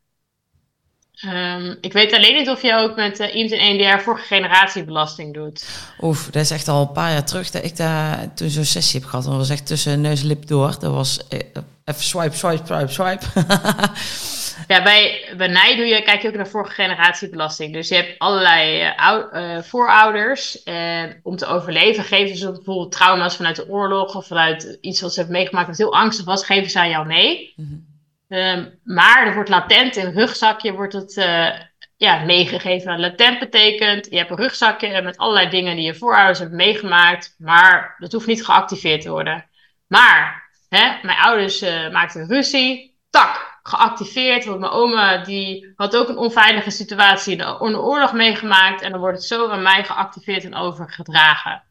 [1.28, 5.34] Um, ik weet alleen niet of je ook met uh, IMT en EMDR vorige generatiebelasting
[5.34, 5.68] doet.
[6.00, 9.00] Oef, dat is echt al een paar jaar terug dat ik daar toen zo'n sessie
[9.00, 9.24] heb gehad.
[9.24, 10.76] Dat was echt tussen neus en lip door.
[10.78, 11.38] Dat was uh,
[11.84, 13.26] even swipe, swipe, swipe, swipe.
[14.68, 17.72] ja, bij, bij NIJ doe je, kijk je ook naar vorige generatiebelasting.
[17.72, 18.92] Dus je hebt allerlei
[19.32, 20.62] uh, voorouders.
[20.62, 24.14] En om te overleven geven ze bijvoorbeeld trauma's vanuit de oorlog...
[24.14, 27.06] of vanuit iets wat ze hebben meegemaakt dat heel angstig was, geven ze aan jou
[27.06, 27.52] mee...
[27.56, 27.90] Mm -hmm.
[28.32, 31.50] Um, maar er wordt latent in een rugzakje wordt het uh,
[31.96, 33.00] ja, meegegeven.
[33.00, 37.96] Latent betekent, je hebt een rugzakje met allerlei dingen die je voorouders hebben meegemaakt, maar
[37.98, 39.46] dat hoeft niet geactiveerd te worden.
[39.86, 44.44] Maar hè, mijn ouders uh, maakten ruzie, tak, geactiveerd.
[44.44, 49.00] Want mijn oma die had ook een onveilige situatie in de oorlog meegemaakt en dan
[49.00, 51.62] wordt het zo aan mij geactiveerd en overgedragen.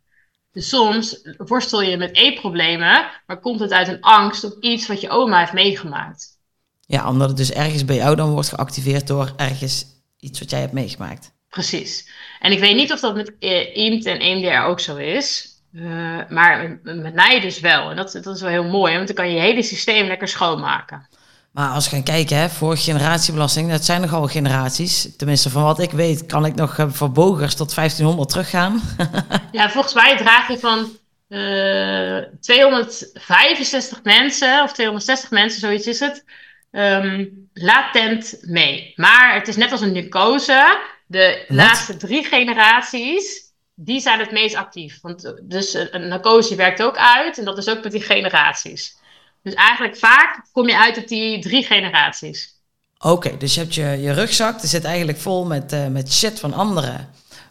[0.52, 5.02] Dus soms worstel je met eetproblemen, maar komt het uit een angst op iets wat
[5.02, 6.40] je oma heeft meegemaakt.
[6.86, 9.86] Ja, omdat het dus ergens bij jou dan wordt geactiveerd door ergens
[10.20, 11.34] iets wat jij hebt meegemaakt.
[11.50, 12.10] Precies.
[12.40, 15.50] En ik weet niet of dat met uh, IMT en EMDR ook zo is.
[15.74, 17.90] Uh, maar met mij dus wel.
[17.90, 20.28] En dat, dat is wel heel mooi, want dan kan je je hele systeem lekker
[20.28, 21.08] schoonmaken.
[21.52, 25.16] Maar als we gaan kijken, hè, vorige generatiebelasting, dat zijn nogal generaties.
[25.18, 28.82] Tenminste, van wat ik weet, kan ik nog uh, voor bogers tot 1500 teruggaan.
[29.52, 30.98] ja, volgens mij draag je van
[31.30, 36.26] uh, 265 mensen, of 260 mensen, zoiets is het,
[36.72, 38.94] um, latent mee.
[38.96, 40.80] Maar het is net als een narcose.
[41.08, 43.42] De laatste drie generaties,
[43.76, 45.02] die zijn het meest actief.
[45.02, 47.38] Want dus een narcose werkt ook uit.
[47.38, 49.00] En dat is ook met die generaties.
[49.42, 52.60] Dus eigenlijk vaak kom je uit op die drie generaties.
[53.00, 54.62] Oké, dus je hebt je, je rugzak.
[54.62, 57.10] Er zit eigenlijk vol met, uh, met shit van anderen.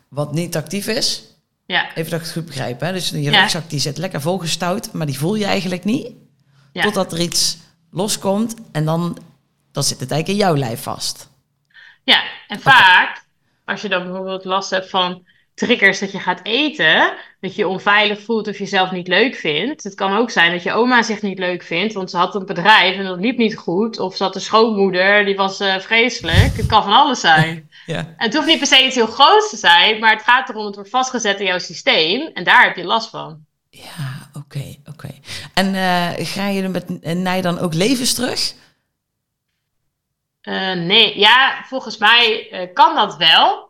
[0.08, 1.22] Wat niet actief is.
[1.66, 1.88] Ja.
[1.94, 2.80] Even dat ik het goed begrijp.
[2.80, 2.92] Hè?
[2.92, 3.40] Dus je ja.
[3.40, 4.92] rugzak die zit lekker volgestouwd.
[4.92, 6.12] Maar die voel je eigenlijk niet.
[6.72, 6.82] Ja.
[6.82, 7.56] Totdat er iets
[7.90, 9.18] loskomt en dan,
[9.72, 11.28] dan zit het eigenlijk in jouw lijf vast.
[12.04, 13.24] Ja, en vaak
[13.64, 17.68] als je dan bijvoorbeeld last hebt van triggers dat je gaat eten, dat je je
[17.68, 19.82] onveilig voelt of jezelf niet leuk vindt.
[19.82, 22.46] Het kan ook zijn dat je oma zich niet leuk vindt, want ze had een
[22.46, 23.98] bedrijf en dat liep niet goed.
[23.98, 26.56] Of ze had een schoonmoeder, die was uh, vreselijk.
[26.56, 27.58] Het kan van alles zijn.
[27.86, 27.98] Ja.
[27.98, 30.66] En het hoeft niet per se iets heel groots te zijn, maar het gaat erom,
[30.66, 33.44] het wordt vastgezet in jouw systeem en daar heb je last van.
[33.70, 35.08] Ja, oké, oké.
[35.54, 38.52] En uh, ga je er met Nij dan ook levens terug?
[40.42, 43.69] Uh, nee, ja, volgens mij kan dat wel.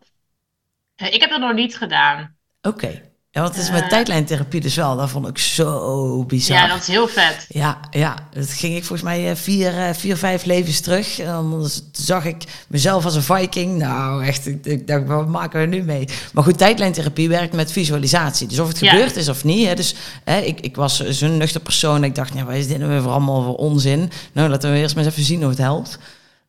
[1.01, 2.37] Ik heb dat nog niet gedaan.
[2.63, 3.01] Oké.
[3.33, 4.97] Ja, want het is met tijdlijntherapie dus wel.
[4.97, 6.57] Dat vond ik zo bizar.
[6.57, 7.47] Ja, dat is heel vet.
[7.49, 8.15] Ja, ja.
[8.33, 11.19] Dat ging ik volgens mij vier, vier vijf levens terug.
[11.19, 13.79] En dan zag ik mezelf als een viking.
[13.79, 16.09] Nou, echt, ik, dacht, wat maken we nu mee?
[16.33, 18.47] Maar goed, tijdlijntherapie werkt met visualisatie.
[18.47, 18.91] Dus of het ja.
[18.91, 19.67] gebeurd is of niet.
[19.67, 22.05] Hè, dus hè, ik, ik was zo'n nuchter persoon.
[22.05, 24.11] Ik dacht, nou, wat is dit nou weer voor allemaal voor onzin?
[24.33, 25.99] Nou, laten we eerst maar eens even zien of het helpt.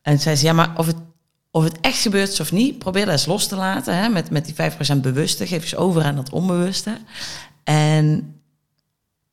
[0.02, 0.96] En zei ze, ja, maar of het
[1.54, 3.96] of het echt gebeurt of niet, probeer dat eens los te laten.
[3.96, 4.08] Hè?
[4.08, 4.54] Met, met die
[4.96, 6.98] 5% bewuste, geef eens over aan dat onbewuste.
[7.64, 8.34] En,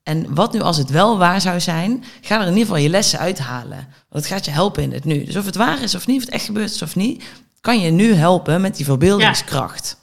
[0.04, 2.90] en wat nu als het wel waar zou zijn, ga er in ieder geval je
[2.90, 3.88] lessen uithalen.
[4.10, 5.24] Want het gaat je helpen in het nu.
[5.24, 7.24] Dus of het waar is of niet, of het echt gebeurt is of niet,
[7.62, 9.98] kan je nu helpen met die verbeeldingskracht.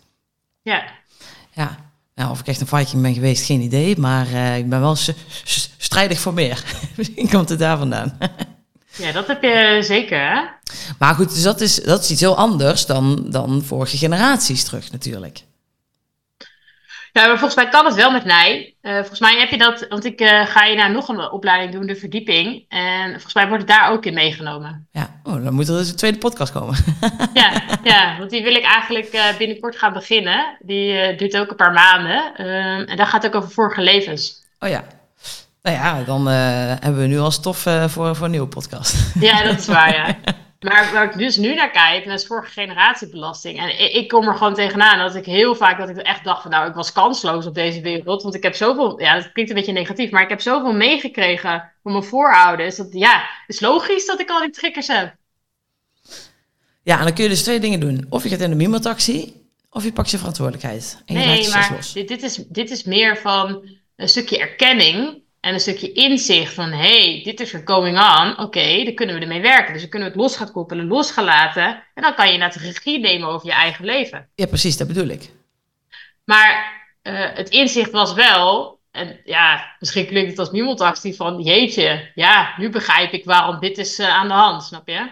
[0.62, 0.85] Ja.
[1.52, 1.76] Ja.
[2.14, 3.98] Nou, of ik echt een viking ben geweest, geen idee.
[3.98, 4.96] Maar uh, ik ben wel
[5.76, 6.64] strijdig voor meer.
[6.96, 8.18] Misschien komt het daar vandaan.
[8.96, 10.40] Ja, dat heb je zeker, hè?
[10.98, 14.92] Maar goed, dus dat is, dat is iets heel anders dan, dan vorige generaties terug
[14.92, 15.42] natuurlijk.
[17.16, 18.74] Ja, maar volgens mij kan het wel met Nij.
[18.82, 21.72] Uh, volgens mij heb je dat, want ik uh, ga je naar nog een opleiding
[21.72, 22.64] doen, de verdieping.
[22.68, 24.88] En volgens mij wordt het daar ook in meegenomen.
[24.92, 26.76] Ja, oh, dan moet er dus een tweede podcast komen.
[27.35, 30.56] ja, ja, want die wil ik eigenlijk uh, binnenkort gaan beginnen.
[30.61, 32.35] Die duurt ook een paar maanden.
[32.37, 34.44] Ehm, en dat gaat ook over vorige levens.
[34.59, 34.85] Oh ja.
[35.66, 38.94] Nou ja, dan hebben we nu al stof voor, voor een nieuwe podcast.
[39.20, 40.16] ja, dat is waar, ja.
[40.61, 43.59] Maar waar ik dus nu naar kijk, dat is vorige generatiebelasting.
[43.59, 46.42] En ik, ik, kom er gewoon tegenaan dat ik heel vaak dat ik echt dacht
[46.42, 48.22] van nou, ik was kansloos op deze wereld.
[48.22, 51.72] Want ik heb zoveel, ja, dat klinkt een beetje negatief, maar ik heb zoveel meegekregen
[51.83, 52.76] van mijn voorouders.
[52.76, 55.14] Dat ja, het is logisch dat ik al die triggers heb.
[56.83, 58.07] Ja, en dan kun je dus twee dingen doen.
[58.09, 59.35] Of je gaat in de mimeltaxi,
[59.70, 61.02] of je pakt je verantwoordelijkheid.
[61.07, 65.54] En je nee, maar dit, dit, is, dit is meer van een stukje erkenning en
[65.54, 69.40] een stukje inzicht van, hey, dit is er going on, oké, dan kunnen we ermee
[69.40, 69.72] werken.
[69.72, 71.66] Dus dan kunnen we het los gaan koppelen, los gaan laten.
[71.94, 74.28] En dan kan je naar de regie nemen over je eigen leven.
[74.35, 75.30] Ja, precies, dat bedoel ik.
[76.24, 82.11] Maar uh, het inzicht was wel, en ja, misschien klinkt het als miemeltaxi van, jeetje,
[82.14, 85.11] ja, nu begrijp ik waarom dit is uh, aan de hand, snap je?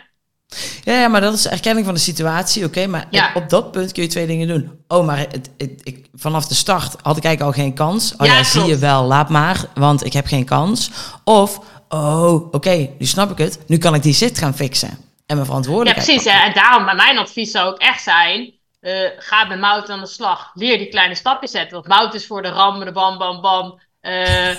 [0.84, 2.86] Ja, ja, maar dat is erkenning van de situatie, oké.
[2.86, 4.78] maar op dat punt kun je twee dingen doen.
[4.88, 8.14] Oh, maar het, ik, vanaf de start had ik eigenlijk al geen kans.
[8.16, 10.90] Oh ja, ja zie je wel, laat maar, want ik heb geen kans.
[11.24, 13.58] Of, oh, oké, nu snap ik het.
[13.66, 14.98] Nu kan ik die zit gaan fixen.
[15.26, 16.06] En mijn verantwoordelijkheid.
[16.06, 16.32] Ja, precies.
[16.32, 18.52] Ja, en daarom, mijn advies zou ook echt zijn...
[18.80, 20.50] Uh, ga met Mout aan de slag.
[20.54, 21.72] Leer die kleine stapjes zetten.
[21.72, 23.80] Want Mout is voor de ram, de bam, bam, bam...
[24.02, 24.56] Uh, uh,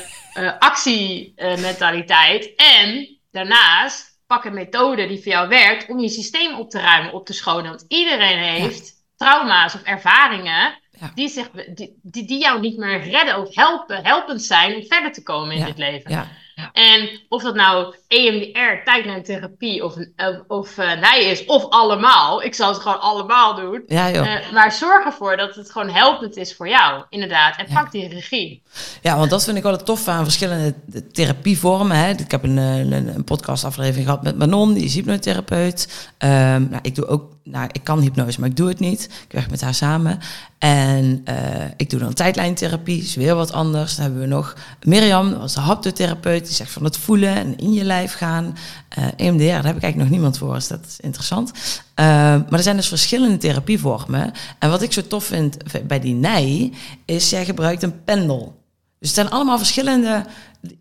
[0.59, 2.53] actiementaliteit.
[2.55, 7.13] en daarnaast pak een methode die voor jou werkt om je systeem op te ruimen,
[7.13, 7.69] op te schonen.
[7.69, 10.79] Want iedereen heeft trauma's of ervaringen
[11.15, 15.23] die, zich, die, die, jou niet meer redden of helpen, helpend zijn om verder te
[15.23, 16.29] komen in dit leven.
[16.73, 22.43] En of dat nou EMDR, tijdlijntherapie of, of, of uh, nee is, of allemaal.
[22.43, 23.83] Ik zal het gewoon allemaal doen.
[23.87, 27.57] Ja, uh, maar zorg ervoor dat het gewoon helpend is voor jou, inderdaad.
[27.57, 28.61] En pak die regie.
[29.01, 30.73] Ja, want dat vind ik wel het tof aan verschillende
[31.11, 31.97] therapievormen.
[31.97, 32.09] Hè.
[32.09, 36.09] Ik heb een, een, een podcastaflevering gehad met Manon, die is hypnotherapeut.
[36.19, 36.29] Um,
[36.69, 39.03] nou, ik doe ook nou, ik kan hypnose, maar ik doe het niet.
[39.03, 40.19] Ik werk met haar samen.
[40.57, 41.35] En uh,
[41.77, 43.95] ik doe dan tijdlijntherapie, is weer wat anders.
[43.95, 47.57] Dan hebben we nog Mirjam, dat was de haptotherapeut, die zegt van het voelen en
[47.57, 48.57] in je lijf gaan.
[48.99, 51.51] Uh, EMDR, daar heb ik eigenlijk nog niemand voor, dus dat is interessant.
[51.51, 54.31] Uh, maar er zijn dus verschillende therapievormen.
[54.59, 56.73] En wat ik zo tof vind bij die NIJ,
[57.05, 58.63] is jij gebruikt een pendel.
[58.99, 60.25] Dus het zijn allemaal verschillende.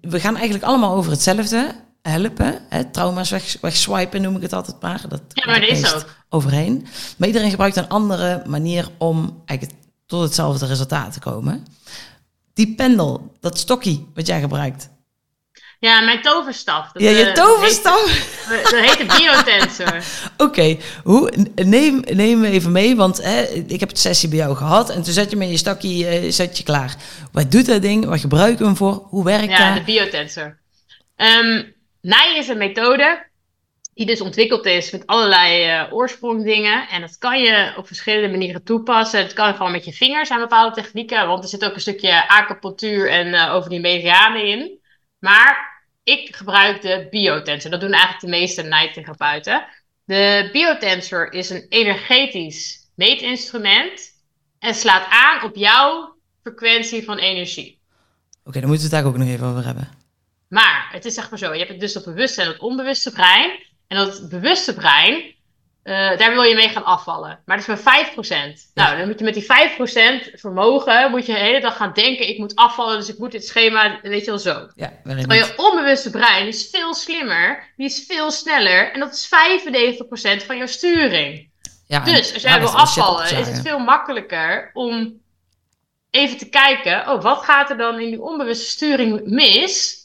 [0.01, 2.59] We gaan eigenlijk allemaal over hetzelfde helpen.
[2.69, 5.05] Hè, trauma's weg, wegswipen noem ik het altijd maar.
[5.09, 6.07] Dat ja, maar dat is ook.
[6.35, 6.87] Overheen.
[7.17, 11.67] Maar iedereen gebruikt een andere manier om eigenlijk tot hetzelfde resultaat te komen.
[12.55, 14.89] Die pendel, dat stokje wat jij gebruikt.
[15.79, 16.93] Ja, mijn toverstaf.
[16.93, 18.05] Dat, ja, je uh, toverstaf?
[18.49, 20.03] Heet, dat heet de biotensor.
[20.47, 24.57] Oké, hoe neem, neem me even mee, want hè, ik heb het sessie bij jou
[24.57, 26.97] gehad en toen zet je met je stokje uh, zet je klaar.
[27.33, 28.05] Wat doet dat ding?
[28.05, 29.07] Wat gebruiken we hem voor?
[29.09, 29.59] Hoe werkt dat?
[29.59, 30.59] Ja, de biotensor.
[31.17, 33.27] Um, Nij is een methode
[33.95, 36.89] die dus ontwikkeld is met allerlei uh, oorsprongdingen.
[36.89, 39.23] En dat kan je op verschillende manieren toepassen.
[39.23, 42.29] Het kan gewoon met je vingers aan bepaalde technieken, want er zit ook een stukje
[42.29, 44.79] acupunctuur en uh, over die meridianen in.
[45.19, 47.71] Maar ik gebruik de biotensor.
[47.71, 49.67] Dat doen eigenlijk de meeste nijtherapeuten.
[50.05, 54.13] De biotensor is een energetisch meetinstrument
[54.59, 57.81] en slaat aan op jouw frequentie van energie.
[58.45, 59.89] Oké, dan moeten we het daar ook nog even over hebben.
[60.49, 63.51] Maar het is zeg maar zo, je hebt dus dat bewuste en het onbewuste brein.
[63.89, 65.35] En dat bewuste brein,
[65.85, 67.41] uh, daar wil je mee gaan afvallen.
[67.45, 68.71] Maar dat is maar 5%.
[68.75, 72.29] Nou, dan moet je met die 5% vermogen, moet je de hele dag gaan denken,
[72.29, 74.69] ik moet afvallen, dus ik moet dit schema, weet je wel zo.
[74.75, 78.93] Ja, maar je onbewuste brein is veel slimmer, die is veel sneller.
[78.93, 79.29] En dat is
[80.43, 81.53] 95% van jouw sturing.
[81.87, 85.23] Ja, dus als jij wil afvallen, is het veel makkelijker om
[86.11, 90.03] even te kijken, oh, wat gaat er dan in die onbewuste sturing mis?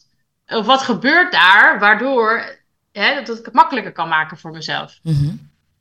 [0.48, 2.59] Of wat gebeurt daar waardoor
[3.00, 5.00] hè, dat ik het makkelijker kan maken voor mezelf.
[5.04, 5.36] Mhm.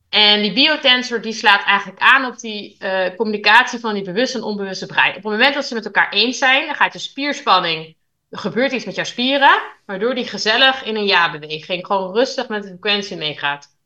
[0.09, 4.44] En die biotensor die slaat eigenlijk aan op die uh, communicatie van die bewuste en
[4.44, 5.09] onbewuste brein.
[5.09, 7.96] Op het moment dat ze met elkaar eens zijn, dan gaat de spierspanning,
[8.31, 12.62] er gebeurt iets met jouw spieren, waardoor die gezellig in een ja-beweging gewoon rustig met
[12.62, 13.76] de frequentie meegaat.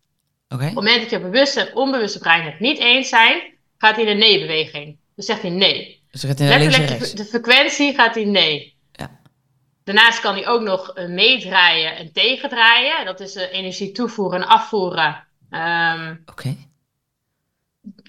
[0.49, 0.69] Okay.
[0.69, 3.43] Op het moment dat je bewuste en onbewuste brein het niet eens zijn,
[3.79, 4.97] gaat hij in een nee-beweging.
[5.17, 6.01] Dus zegt hij nee.
[6.11, 8.77] Dus gaat hij Letterlijk de frequentie gaat hij nee.
[9.85, 13.05] Daarnaast kan hij ook nog meedraaien en tegendraaien.
[13.05, 15.25] Dat is uh, energie toevoeren en afvoeren.
[15.51, 16.57] Um, Oké.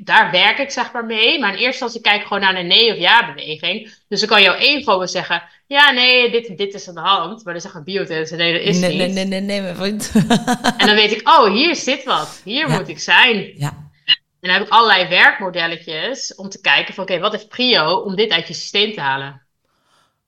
[0.03, 1.39] Daar werk ik zeg maar mee.
[1.39, 3.93] Maar in eerste instantie kijk ik gewoon naar een nee of ja beweging.
[4.07, 5.43] Dus dan kan jouw ego wel zeggen...
[5.67, 7.43] Ja, nee, dit, dit is aan de hand.
[7.43, 8.97] Maar dan zeggen biotens, nee, dat is nee, niet.
[8.97, 10.11] Nee, nee, nee, nee, mijn vriend.
[10.77, 12.41] en dan weet ik, oh, hier zit wat.
[12.43, 13.53] Hier moet ik zijn.
[13.57, 13.83] Ja.
[14.05, 18.15] En dan heb ik allerlei werkmodelletjes om te kijken van oké, wat heeft prio om
[18.15, 19.42] dit uit je systeem te halen.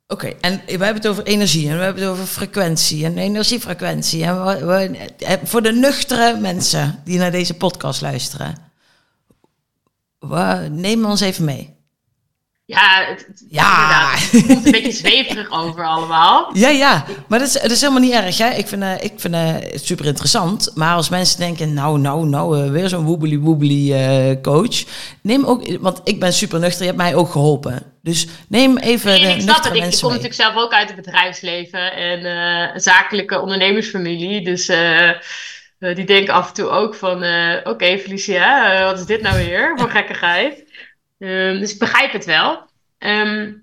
[0.07, 4.23] Oké, en we hebben het over energie en we hebben het over frequentie en energiefrequentie.
[4.23, 8.55] En we, we, eh, voor de nuchtere mensen die naar deze podcast luisteren,
[10.19, 11.73] we, neem ons even mee.
[12.65, 14.11] Ja, het, het- Ja.
[14.15, 16.49] Het komt een beetje zweverig over allemaal.
[16.57, 18.37] Ja, ja, maar dat is, dat is helemaal niet erg.
[18.37, 18.49] Hè?
[18.49, 20.71] Ik vind, eh, ik vind eh, het super interessant.
[20.75, 24.83] Maar als mensen denken, nou, nou, nou, weer zo'n woebly woebly coach.
[25.21, 27.83] Neem ook, want ik ben super nuchter, je hebt mij ook geholpen.
[28.05, 30.09] Dus neem even En de ik snap het, ik, ik kom mee.
[30.09, 32.25] natuurlijk zelf ook uit het bedrijfsleven en
[32.73, 34.43] een zakelijke ondernemersfamilie.
[34.43, 35.15] Dus eh, eh,
[35.79, 37.15] die denken af en toe ook van,
[37.63, 40.71] oké Felicia, wat is dit nou weer voor gekkigheid?
[41.19, 42.69] Ehm, dus ik begrijp het wel.
[42.97, 43.53] Ehm,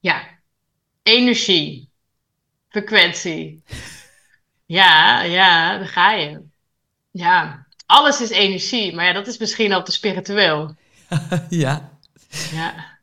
[0.00, 0.22] ja,
[1.02, 1.90] energie,
[2.68, 3.62] frequentie.
[4.66, 6.40] Ja, ja, daar ga je.
[7.10, 10.76] Ja, alles is energie, maar ja, dat is misschien al te spiritueel.
[11.48, 11.93] Ja,
[12.52, 12.98] Ja.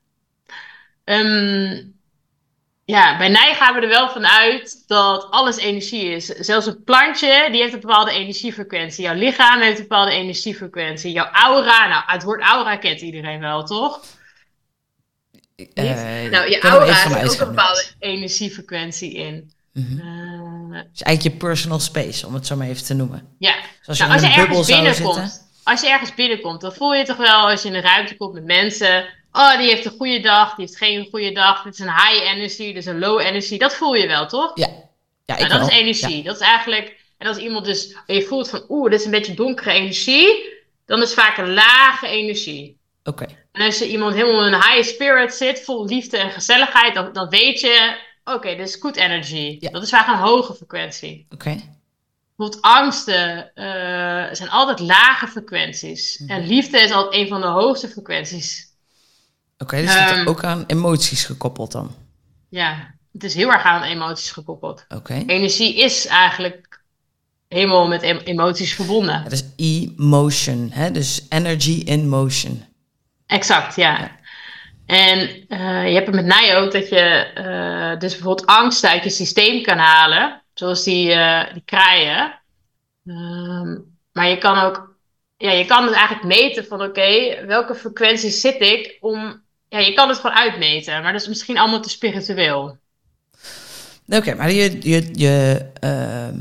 [1.03, 1.83] Ehm,
[2.85, 6.25] ja, bij Nij gaan we er wel van uit dat alles energie is.
[6.25, 9.03] Zelfs een plantje, die heeft een bepaalde energiefrequentie.
[9.03, 11.11] Jouw lichaam heeft een bepaalde energiefrequentie.
[11.11, 14.01] Jouw aura, nou, het woord aura kent iedereen wel, toch?
[15.73, 19.51] eh, nou, je aura heeft ook een bepaalde energiefrequentie in.
[20.91, 23.35] Dus eigenlijk je personal space, om het zo maar even te noemen.
[23.39, 25.47] ja, Dus als je Nou, als je ergens binnenkomt, zitten.
[25.63, 28.33] als je ergens binnenkomt, dan voel je toch wel als je in een ruimte komt
[28.33, 29.05] met mensen.
[29.31, 31.63] Oh, die heeft een goede dag, die heeft geen goede dag.
[31.63, 33.57] Dit is een high energy, dit is een low energy.
[33.57, 34.51] Dat voel je wel, toch?
[34.55, 34.67] Ja,
[35.25, 35.69] ja ik Nou, dat wel.
[35.69, 36.23] is energie.
[36.23, 36.99] Dat is eigenlijk.
[37.17, 37.95] En als iemand dus.
[38.07, 40.53] Je voelt van oeh, dit is een beetje donkere energie.
[40.85, 42.79] Dan is het vaak een lage energie.
[43.03, 46.93] Oké, En als je iemand helemaal in een high spirit zit, vol liefde en gezelligheid,
[46.93, 47.97] dan, dan weet je.
[48.23, 49.57] Oké, dit is good energy.
[49.59, 49.69] Ja.
[49.69, 51.25] Dat is vaak een hoge frequentie.
[51.29, 51.61] oké.
[52.37, 56.17] Bijvoorbeeld angsten eh, zijn altijd lage frequenties.
[56.19, 56.31] Mhm.
[56.31, 58.69] En liefde is altijd een van de hoogste frequenties.
[59.61, 60.27] Oké, dus het is Ehm.
[60.27, 61.95] ook aan emoties gekoppeld dan.
[62.49, 64.85] Ja, het is heel erg aan emoties gekoppeld.
[64.89, 65.23] Oké.
[65.27, 66.81] Energie is eigenlijk
[67.47, 69.23] helemaal met em- emoties verbonden.
[69.23, 70.91] Dat is emotion, hè?
[70.91, 72.63] dus energy in motion.
[73.25, 74.19] Exact, ja.
[74.85, 79.03] En eh, je hebt het met mij ook dat je eh, dus bijvoorbeeld angst uit
[79.03, 82.39] je systeem kan halen, zoals die, eh, die kraaien.
[83.05, 83.77] Ehm,
[84.11, 84.95] maar je kan ook,
[85.37, 89.93] ja, je kan het eigenlijk meten van oké, welke frequentie zit ik om, ja, je
[89.93, 92.77] kan het gewoon uitmeten, maar dat is misschien allemaal te spiritueel.
[94.07, 96.39] Oké, maar je, je, je ehm,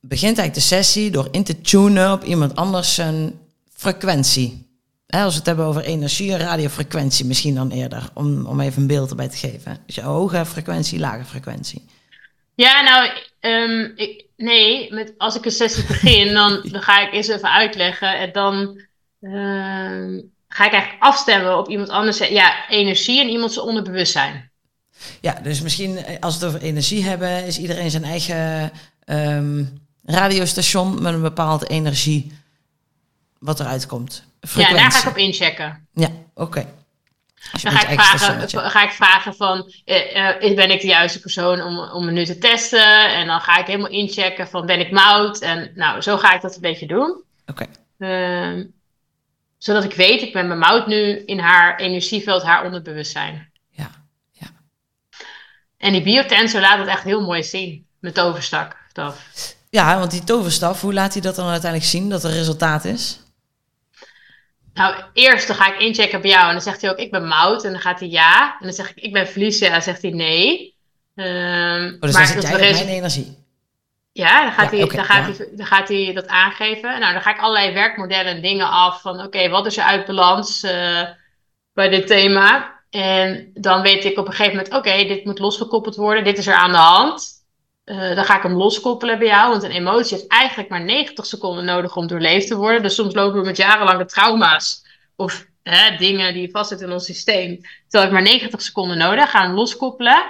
[0.00, 3.38] begint eigenlijk de sessie door in te tunen op iemand anders zijn
[3.72, 4.66] frequentie.
[5.06, 8.80] Hè, als we het hebben over energie en radiofrequentie misschien dan eerder, om, om even
[8.80, 9.78] een beeld erbij te geven.
[9.86, 11.84] Dus je hoge frequentie, lage frequentie.
[12.54, 13.10] Ja, nou,
[13.40, 17.52] ehm, ik, nee, met, als ik een sessie begin, dan, dan ga ik eerst even
[17.52, 18.80] uitleggen en dan
[19.20, 22.18] ehm, ga ik eigenlijk afstemmen op iemand anders.
[22.18, 24.50] Ja, energie en iemand zijn onderbewustzijn.
[25.20, 28.72] Ja, dus misschien eh, als we het over energie hebben, is iedereen zijn eigen
[29.04, 29.64] ehm,
[30.04, 32.32] radiostation met een bepaalde energie
[33.38, 34.24] wat eruit komt.
[34.54, 35.86] Ja, daar ga ik op inchecken.
[35.92, 36.66] Ja, oké.
[37.62, 41.62] Dan ga ik, vragen, ga ik vragen van, eh, eh, ben ik de juiste persoon
[41.62, 43.14] om, om me nu te testen?
[43.14, 45.38] En dan ga ik helemaal inchecken van, ben ik mout?
[45.38, 47.22] En nou, zo ga ik dat een beetje doen.
[47.46, 47.66] Oké.
[47.98, 48.64] Ehm,
[49.58, 53.52] zodat ik weet, ik ben mijn mout nu in haar energieveld, haar onderbewustzijn.
[53.70, 53.90] Ja,
[54.32, 54.46] ja.
[55.76, 57.86] En die biotensor laat het echt heel mooi zien.
[58.00, 58.76] Met toverstak.
[59.70, 63.20] Ja, want die toverstaf, hoe laat hij dat dan uiteindelijk zien dat er resultaat is?
[64.74, 66.46] Nou, eerst dan ga ik inchecken bij jou.
[66.46, 67.64] En dan zegt hij ook, ik ben mout.
[67.64, 68.56] En dan gaat hij ja.
[68.60, 69.66] En dan zeg ik, ik ben Felicia.
[69.66, 70.76] En dan zegt hij nee.
[71.14, 71.24] Oh,
[72.00, 73.36] dus maar dan zit jij mijn energie.
[74.18, 75.44] Ja, dan gaat, Ja, hij, dan, gaat ja.
[75.44, 77.00] hij, dan gaat hij dat aangeven.
[77.00, 79.00] Nou, dan ga ik allerlei werkmodellen en dingen af.
[79.00, 81.02] Van oké, wat is er uit balans eh,
[81.72, 82.76] bij dit thema?
[82.90, 86.24] En dan weet ik op een gegeven moment, oké, dit moet losgekoppeld worden.
[86.24, 87.28] Dit is er aan de hand.
[87.84, 89.50] Eh, dan ga ik hem loskoppelen bij jou.
[89.50, 92.82] Want een emotie heeft eigenlijk maar 90 seconden nodig om doorleefd te worden.
[92.82, 94.84] Dus soms lopen we met jarenlange trauma's.
[95.16, 97.60] Of hè, dingen die vastzitten in ons systeem.
[97.88, 99.30] Terwijl ik maar 90 seconden nodig.
[99.30, 100.22] Ga hem loskoppelen.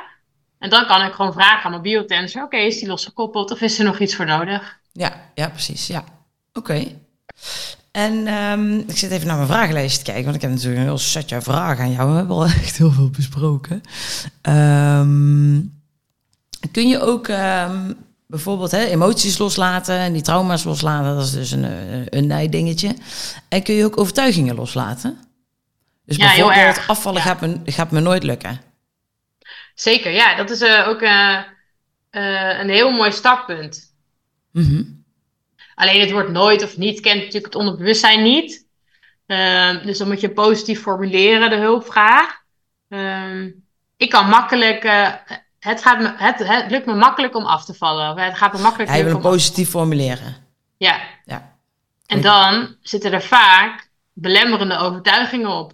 [0.58, 2.42] En dan kan ik gewoon vragen aan mijn biotensor.
[2.42, 4.78] Oké, is die losgekoppeld of is er nog iets voor nodig?
[4.92, 5.86] Ja, ja, precies.
[5.86, 6.04] Ja.
[6.52, 6.84] Oké.
[7.90, 10.86] En ehm, ik zit even naar mijn vragenlijst te kijken, want ik heb natuurlijk een
[10.86, 12.10] heel setje vragen aan jou.
[12.10, 13.82] We hebben al echt heel veel besproken.
[14.42, 15.60] Ehm,
[16.72, 17.92] kun je ook ehm,
[18.26, 21.14] bijvoorbeeld hè, emoties loslaten en die trauma's loslaten?
[21.14, 21.66] Dat is dus een,
[22.18, 22.96] een nijdingetje.
[23.48, 25.18] En kun je ook overtuigingen loslaten?
[26.04, 27.26] Dus Ja, bijvoorbeeld afvallen Ja.
[27.26, 28.60] gaat, me, gaat me nooit lukken.
[29.80, 30.34] Zeker, ja.
[30.34, 31.36] Dat is eh, ook eh,
[32.10, 33.94] eh, een heel mooi startpunt.
[34.52, 34.82] Mhm.
[35.74, 38.66] Alleen het woord nooit of niet kent natuurlijk het onderbewustzijn niet.
[39.26, 42.42] Ehm, dus dan moet je positief formuleren, de hulpvraag.
[42.88, 43.50] Ehm,
[43.96, 44.82] ik kan makkelijk,
[45.58, 48.18] het, gaat me, het, het lukt me makkelijk om af te vallen.
[48.18, 50.36] Het gaat me makkelijk Hij wil positief formuleren.
[50.76, 51.00] Ja.
[51.24, 51.56] ja.
[52.06, 55.72] En dan zitten er vaak belemmerende overtuigingen op.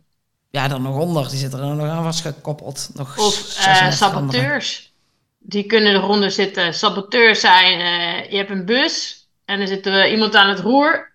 [0.54, 1.28] Ja, dan nog onder.
[1.28, 2.90] Die zitten er nog aan vastgekoppeld.
[2.94, 4.92] Nog of uh, saboteurs.
[5.38, 6.74] Die kunnen eronder zitten.
[6.74, 11.10] Saboteurs zijn, uh, je hebt een bus en er zit uh, iemand aan het roer,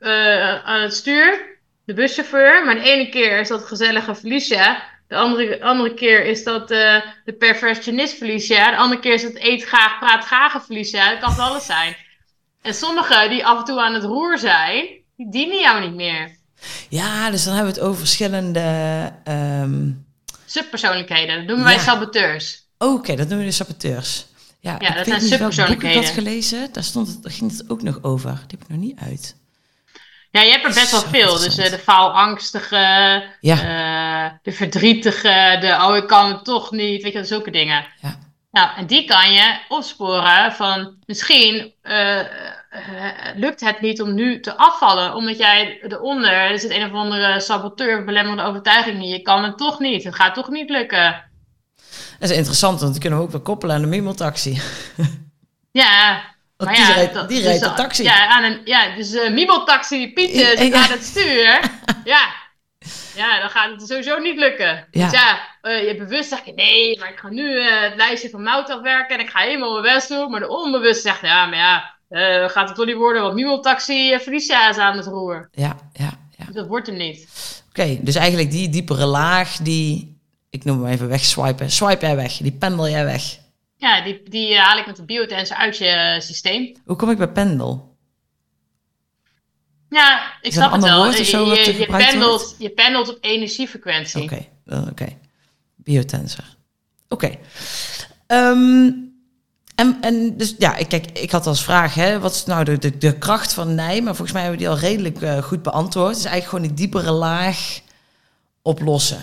[0.64, 1.58] aan het stuur.
[1.86, 2.66] De buschauffeur.
[2.66, 4.84] Maar de ene keer is dat gezellige Felicia.
[5.08, 8.72] De andere, andere keer is dat de perfectionist Felicia.
[8.72, 11.10] De andere keer is het eet graag, praat graag Felicia.
[11.10, 11.96] Dat kan van alles zijn.
[12.62, 16.38] En sommigen die af en toe aan het roer zijn, die dienen jou niet meer.
[16.90, 19.12] Ja, dus dan hebben we het over verschillende...
[19.28, 20.08] Um...
[20.46, 22.64] Subpersoonlijkheden, dat noemen wij saboteurs.
[22.78, 24.26] Oké, dat noemen we de saboteurs.
[24.60, 26.02] Ja, ja dat zijn subpersoonlijkheden.
[26.02, 28.32] Ik had gelezen, daar, stond het, daar ging het ook nog over.
[28.32, 29.36] Die heb ik nog niet uit.
[30.32, 31.38] Ja, je hebt er best wel veel.
[31.40, 33.56] Dus uh, de faalangstige, ja.
[33.56, 37.04] uh, de verdrietige, de oh, ik kan het toch niet.
[37.04, 37.86] Weet je, zulke dingen.
[38.02, 38.20] Ja.
[38.52, 42.20] Nou, en die kan je opsporen van misschien uh,
[43.36, 47.40] lukt het niet om nu te afvallen, omdat jij eronder, er zit een of andere
[47.40, 51.24] saboteur of belemmerende overtuiging in, je kan het toch niet, het gaat toch niet lukken.
[52.20, 54.62] Dat is interessant, want die kunnen we ook weer koppelen aan de Mimmeltaxi.
[55.72, 56.22] Ja,
[56.58, 58.04] maar die, ja, rijdt, die rijdt de taxi.
[58.04, 61.60] Ja, aan een, ja dus uh, Pieter zit aan het stuur.
[62.04, 62.30] ja,
[63.16, 64.88] ja, dan gaat het sowieso niet lukken.
[64.92, 65.10] Ja.
[65.10, 68.44] Dus ja, uh, je bewust zegt, nee, maar ik ga nu uh, het lijstje van
[68.44, 70.32] Mout afwerken en ik ga helemaal mijn best doen.
[70.32, 71.99] Maar de onbewust zegt, ja, maar ja,
[72.48, 75.50] gaat het toch niet worden, want Mimo Taxi uh, Felicia is aan het roer.
[75.52, 76.46] Ja, ja, ja.
[76.52, 77.28] Dat wordt er niet.
[77.70, 80.18] Oké, dus eigenlijk die diepere laag, die,
[80.50, 81.72] ik noem hem even wegswipen.
[81.72, 83.38] Swipe jij weg, die pendel jij weg.
[83.76, 86.76] Ja, die, die haal ik met de biotensor uit je systeem.
[86.86, 87.98] Hoe kom ik bij pendel?
[89.90, 91.12] Ja, ik snap het wel.
[91.12, 94.24] Je, je, je, pendelt, je pendelt op energiefrequentie.
[94.24, 94.80] Oké, okay.
[94.80, 94.90] oké.
[94.90, 95.18] Okay.
[95.76, 96.44] Biotensor.
[97.08, 97.26] Oké.
[97.26, 98.48] Okay.
[98.52, 99.09] Um,
[99.80, 102.78] en, en dus ja, ik, kijk, ik had als vraag, hè, wat is nou de,
[102.78, 104.02] de, de kracht van nee?
[104.02, 106.10] Maar volgens mij hebben we die al redelijk uh, goed beantwoord.
[106.10, 107.80] Het is eigenlijk gewoon die diepere laag
[108.62, 109.20] oplossen.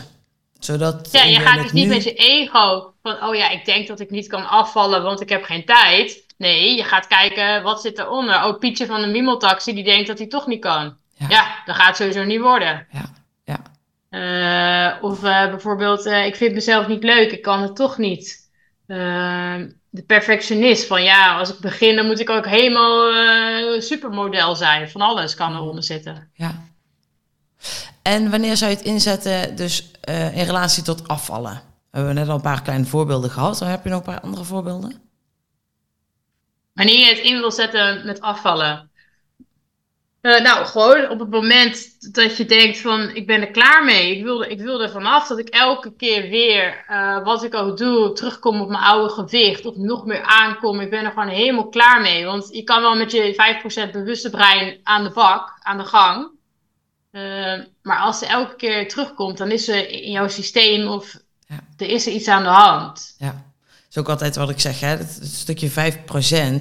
[0.58, 4.00] Zodat ja, je gaat dus niet met je ego van, oh ja, ik denk dat
[4.00, 6.24] ik niet kan afvallen, want ik heb geen tijd.
[6.36, 8.44] Nee, je gaat kijken, wat zit eronder?
[8.44, 10.96] Oh, Pietje van de Mimmeltaxi, die denkt dat hij toch niet kan.
[11.14, 12.86] Ja, ja dat gaat sowieso niet worden.
[12.90, 13.12] Ja,
[13.44, 13.62] ja.
[14.10, 18.50] Uh, of uh, bijvoorbeeld, ik vind mezelf niet leuk, ik kan het toch niet.
[19.96, 20.86] De perfectionist.
[20.86, 24.90] Van ja, als ik begin, dan moet ik ook helemaal uh, supermodel zijn.
[24.90, 26.30] Van alles kan eronder zitten.
[26.34, 26.64] Ja.
[28.02, 31.62] En wanneer zou je het inzetten, dus uh, in relatie tot afvallen?
[31.90, 33.58] We hebben net al een paar kleine voorbeelden gehad.
[33.58, 35.02] Heb je nog een paar andere voorbeelden?
[36.74, 38.90] Wanneer je het in wil zetten met afvallen.
[40.26, 44.16] Uh, nou, gewoon op het moment dat je denkt van ik ben er klaar mee.
[44.16, 47.76] Ik wil, ik wil er vanaf dat ik elke keer weer, uh, wat ik ook
[47.76, 49.66] doe, terugkom op mijn oude gewicht.
[49.66, 50.80] Of nog meer aankom.
[50.80, 52.24] Ik ben er gewoon helemaal klaar mee.
[52.24, 56.28] Want je kan wel met je 5% bewuste brein aan de bak, aan de gang.
[57.12, 61.16] Uh, maar als er elke keer terugkomt, dan is er in jouw systeem of
[61.46, 61.58] ja.
[61.76, 63.14] er is er iets aan de hand.
[63.18, 63.46] Ja
[63.96, 65.74] is ook altijd wat ik zeg, hè, het, stukje 5%,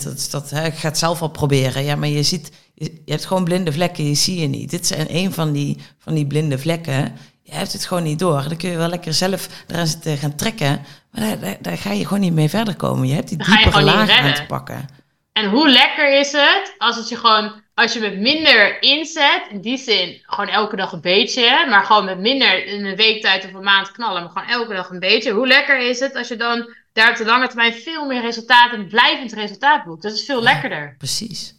[0.03, 1.83] dat, is dat hè, ik ga het zelf al proberen.
[1.83, 4.69] Ja, maar je ziet, je, hebt gewoon blinde vlekken, je zie je niet.
[4.69, 7.17] Dit zijn een van die, van die blinde vlekken.
[7.41, 8.43] Je hebt het gewoon niet door.
[8.47, 10.85] Dan kun je wel lekker zelf eraan zitten gaan trekken.
[11.11, 13.07] Maar daar, daar, ga je gewoon niet mee verder komen.
[13.07, 14.87] Je hebt die diepere laag aan te pakken.
[15.33, 19.61] En hoe lekker is het als het je gewoon, als je met minder inzet, in
[19.61, 23.45] die zin gewoon elke dag een beetje, maar gewoon met minder in een week tijd
[23.45, 25.31] of een maand knallen, maar gewoon elke dag een beetje.
[25.31, 28.73] Hoe lekker is het als je dan daar op de lange termijn veel meer resultaat
[28.73, 30.01] en blijvend resultaat boekt.
[30.01, 30.95] Dat is veel lekkerder.
[30.97, 31.55] Precies.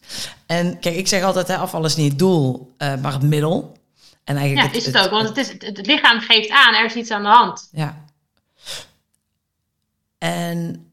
[0.47, 3.76] En kijk, ik zeg altijd, hè, afval is niet het doel, uh, maar het middel.
[4.24, 5.11] En eigenlijk ja, het, is het, ook.
[5.11, 7.68] Want het, is, het, lichaam geeft aan, er is iets aan de hand.
[7.72, 8.05] Ja.
[10.18, 10.91] En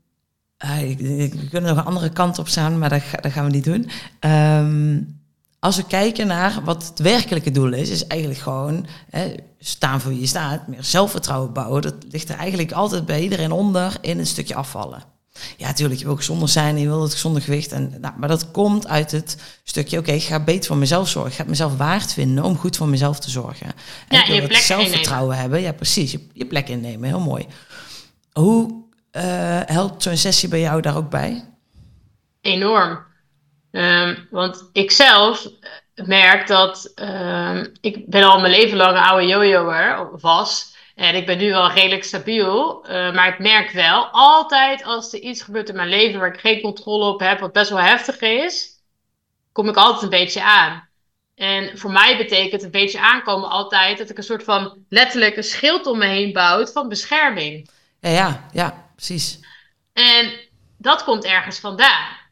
[0.66, 3.52] uh, ik, we kunnen nog een andere kant op staan, maar dat, dat gaan we
[3.52, 3.90] niet doen.
[4.20, 5.23] Um,
[5.64, 10.12] als we kijken naar wat het werkelijke doel is, is eigenlijk gewoon hè, staan voor
[10.12, 11.82] wie je staat, meer zelfvertrouwen bouwen.
[11.82, 15.04] Dat ligt er eigenlijk altijd bij iedereen onder in een stukje afvallen.
[15.58, 17.72] Ja, natuurlijk, je wil gezonder zijn en je wil het gezonde gewicht.
[17.72, 21.32] En, nou, maar dat komt uit het stukje, oké, ik ga beter voor mezelf zorgen.
[21.32, 23.68] Ik ga mezelf waard vinden om goed voor mezelf te zorgen.
[24.08, 25.62] En ja, je plek zelfvertrouwen hebben.
[25.62, 27.46] Ja, precies, je, je, plek innemen, heel mooi.
[28.32, 29.24] Hoe uh,
[29.66, 31.46] helpt zo'n sessie bij jou daar ook bij?
[32.42, 33.12] Enorm.
[33.74, 35.48] Um, want ik zelf
[35.96, 40.76] merk dat um, ik ben al mijn leven lang een oude jojoer was.
[40.96, 42.86] En ik ben nu wel redelijk stabiel.
[42.86, 46.40] Uh, maar ik merk wel altijd als er iets gebeurt in mijn leven waar ik
[46.40, 48.70] geen controle op heb, wat best wel heftig is.
[49.52, 50.90] kom ik altijd een beetje aan.
[51.36, 55.44] En voor mij betekent een beetje aankomen altijd dat ik een soort van letterlijk een
[55.44, 57.70] schild om me heen bouw van bescherming.
[58.00, 59.40] Ja, ja, ja, precies.
[59.94, 60.32] En
[60.78, 62.23] dat komt ergens vandaan.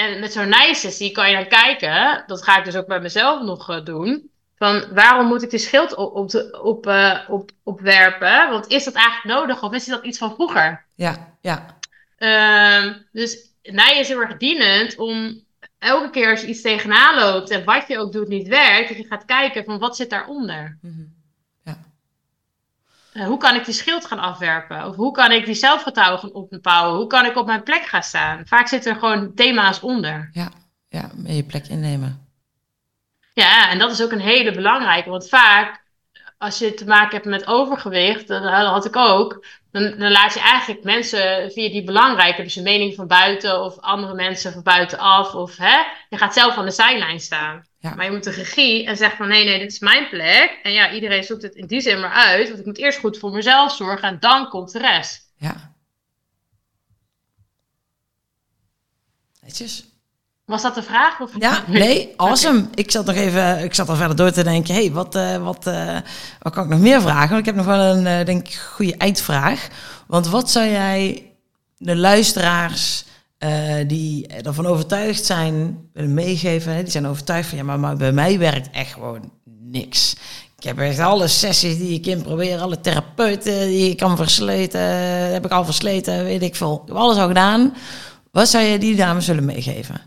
[0.00, 3.42] En met zo'n nijsessie kan je dan kijken, dat ga ik dus ook bij mezelf
[3.42, 8.50] nog uh, doen, van waarom moet ik die schild op, op, op, uh, op, opwerpen?
[8.50, 10.84] Want is dat eigenlijk nodig of is dat iets van vroeger?
[10.94, 11.78] Ja, ja.
[12.18, 15.44] Uh, dus nij is heel erg dienend om
[15.78, 18.96] elke keer als je iets tegenaan loopt en wat je ook doet niet werkt, dat
[18.96, 20.78] je gaat kijken van wat zit daaronder.
[20.80, 21.19] Mm -hmm.
[23.20, 24.86] Uh, hoe kan ik die schild gaan afwerpen?
[24.86, 26.98] Of hoe kan ik die zelfvertrouwen gaan opbouwen?
[26.98, 28.46] Hoe kan ik op mijn plek gaan staan?
[28.46, 30.30] Vaak zitten er gewoon thema's onder.
[30.32, 30.50] Ja,
[30.88, 32.28] ja je plek innemen.
[33.32, 35.10] Ja, en dat is ook een hele belangrijke.
[35.10, 35.82] Want vaak,
[36.38, 40.40] als je te maken hebt met overgewicht, dat had ik ook, dan, dan laat je
[40.40, 45.34] eigenlijk mensen via die belangrijke, dus een mening van buiten of andere mensen van buitenaf,
[45.34, 45.76] of hè,
[46.08, 47.64] je gaat zelf aan de zijlijn staan.
[47.80, 47.94] Ja.
[47.94, 50.58] Maar je moet de regie en zegt van nee, nee, dit is mijn plek.
[50.62, 53.18] En ja, iedereen zoekt het in die zin maar uit, want ik moet eerst goed
[53.18, 55.32] voor mezelf zorgen en dan komt de rest.
[55.36, 55.74] Ja.
[59.42, 59.84] Netjes.
[60.44, 61.20] Was dat de vraag?
[61.20, 61.30] Of...
[61.38, 62.58] Ja, nee, awesome.
[62.58, 62.70] Okay.
[62.74, 65.66] Ik zat nog even, ik zat al verder door te denken, hey, wat, uh, wat,
[65.66, 65.96] uh,
[66.38, 67.28] wat kan ik nog meer vragen?
[67.28, 69.68] Want ik heb nog wel een, uh, denk ik, goede eindvraag.
[70.06, 71.32] Want wat zou jij
[71.76, 73.04] de luisteraars
[73.86, 76.74] die ervan overtuigd zijn willen meegeven?
[76.74, 76.82] Hè?
[76.82, 79.30] Die zijn overtuigd van, ja, maar, maar bij mij werkt echt gewoon
[79.60, 80.16] niks.
[80.58, 84.80] Ik heb echt alle sessies die ik in probeer, alle therapeuten die ik kan versleten,
[85.32, 86.80] heb ik al versleten, weet ik veel.
[86.82, 87.74] Ik heb alles al gedaan.
[88.30, 90.00] Wat zou je die dames willen meegeven?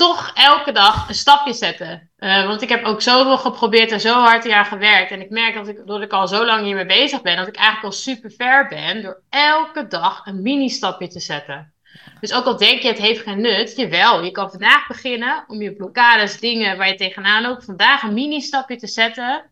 [0.00, 2.10] Toch elke dag een stapje zetten.
[2.18, 5.10] Uh, want ik heb ook zoveel geprobeerd en zo hard jaar gewerkt.
[5.10, 7.56] En ik merk dat ik, doordat ik al zo lang hiermee bezig ben, dat ik
[7.56, 11.72] eigenlijk al super ver ben door elke dag een mini-stapje te zetten.
[12.20, 15.62] Dus ook al denk je het heeft geen nut, jawel, je kan vandaag beginnen om
[15.62, 19.44] je blokkades, dingen waar je tegenaan loopt, vandaag een mini-stapje te zetten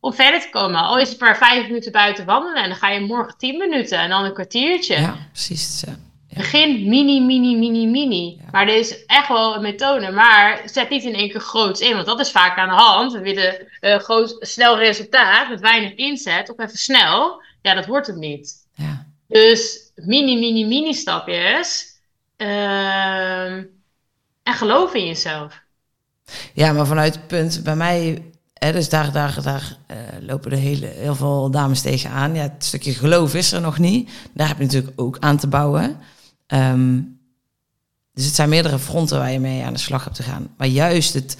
[0.00, 0.80] om verder te komen.
[0.80, 3.98] Al is het maar vijf minuten buiten wandelen en dan ga je morgen tien minuten
[3.98, 5.00] en dan een kwartiertje.
[5.00, 5.84] Ja, precies.
[6.36, 8.36] Begin mini, mini, mini, mini.
[8.38, 8.48] Ja.
[8.50, 10.10] Maar er is echt wel een methode.
[10.10, 11.94] Maar zet niet in één keer groots in.
[11.94, 13.12] Want dat is vaak aan de hand.
[13.12, 16.50] We willen uh, groot, snel resultaat met weinig inzet.
[16.50, 17.42] Of even snel.
[17.62, 18.54] Ja, dat wordt het niet.
[18.74, 19.06] Ja.
[19.28, 21.94] Dus mini, mini, mini stapjes.
[22.36, 23.56] Uh,
[24.42, 25.60] en geloof in jezelf.
[26.52, 28.24] Ja, maar vanuit het punt bij mij...
[28.54, 32.34] Hè, dus daar, daar, daar uh, lopen er hele, heel veel dames tegenaan.
[32.34, 34.10] Ja, het stukje geloof is er nog niet.
[34.32, 36.00] Daar heb je natuurlijk ook aan te bouwen.
[36.46, 37.18] Um,
[38.14, 40.48] dus het zijn meerdere fronten waar je mee aan de slag hebt te gaan.
[40.56, 41.36] Maar juist het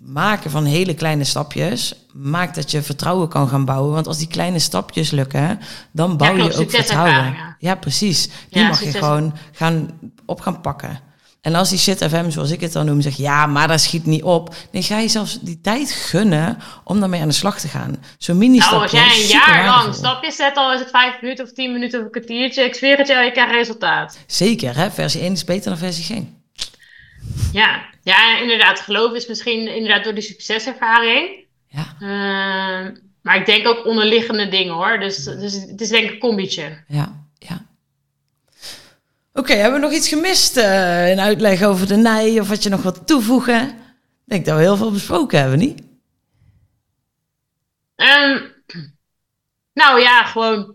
[0.00, 3.92] maken van hele kleine stapjes maakt dat je vertrouwen kan gaan bouwen.
[3.92, 5.60] Want als die kleine stapjes lukken,
[5.90, 7.36] dan bouw ja, je ook vertrouwen.
[7.58, 8.28] Ja, precies.
[8.50, 9.90] Die ja, mag je gewoon gaan,
[10.26, 11.00] op gaan pakken.
[11.40, 14.06] En als die shit FM, zoals ik het dan noem, zegt ja, maar dat schiet
[14.06, 14.54] niet op.
[14.70, 18.04] Dan ga je zelfs die tijd gunnen om daarmee aan de slag te gaan.
[18.18, 21.44] Zo'n mini Nou, als jij een jaar lang stapjes zet, al is het vijf minuten
[21.44, 22.62] of tien minuten of een kwartiertje.
[22.62, 24.18] Ik zweer het jou, je krijgt resultaat.
[24.26, 24.90] Zeker, hè?
[24.90, 26.38] versie 1 is beter dan versie geen.
[27.52, 28.80] Ja, ja, inderdaad.
[28.80, 31.28] Geloof is misschien inderdaad door die succeservaring.
[31.68, 31.86] Ja.
[32.00, 34.98] Uh, maar ik denk ook onderliggende dingen hoor.
[34.98, 36.84] Dus, dus het is denk ik een combietje.
[36.88, 37.68] Ja, ja.
[39.32, 42.68] Oké, hebben we nog iets gemist uh, in uitleg over de nij of wat je
[42.68, 43.68] nog wat toevoegen?
[43.68, 43.76] Ik
[44.24, 45.82] denk dat we heel veel besproken hebben, niet?
[47.96, 48.54] Um,
[49.72, 50.74] nou ja, gewoon.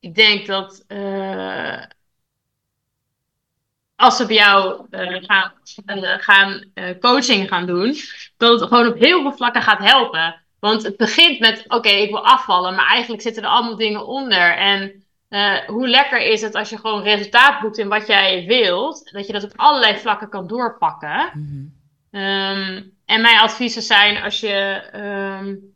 [0.00, 1.82] Ik denk dat uh,
[3.96, 5.22] als ze bij jou uh,
[6.20, 7.96] gaan, coaching gaan doen,
[8.36, 10.42] dat het gewoon op heel veel vlakken gaat helpen.
[10.58, 14.56] Want het begint met: oké, ik wil afvallen, maar eigenlijk zitten er allemaal dingen onder.
[14.56, 19.10] En uh, hoe lekker is het als je gewoon resultaat boekt in wat jij wilt,
[19.12, 21.30] dat je dat op allerlei vlakken kan doorpakken.
[21.34, 21.72] Mm
[22.10, 22.20] -hmm.
[22.20, 25.74] um, en mijn adviezen zijn als je um,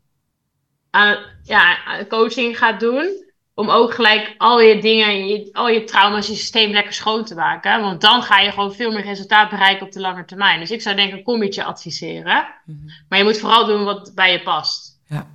[0.90, 1.78] aan, ja,
[2.08, 3.24] coaching gaat doen,
[3.54, 7.34] om ook gelijk al je dingen, je, al je trauma's, je systeem lekker schoon te
[7.34, 7.80] maken.
[7.80, 10.60] Want dan ga je gewoon veel meer resultaat bereiken op de lange termijn.
[10.60, 12.46] Dus ik zou denk ik een combietje adviseren.
[12.64, 12.90] Mm -hmm.
[13.08, 15.00] Maar je moet vooral doen wat bij je past.
[15.06, 15.26] Ja,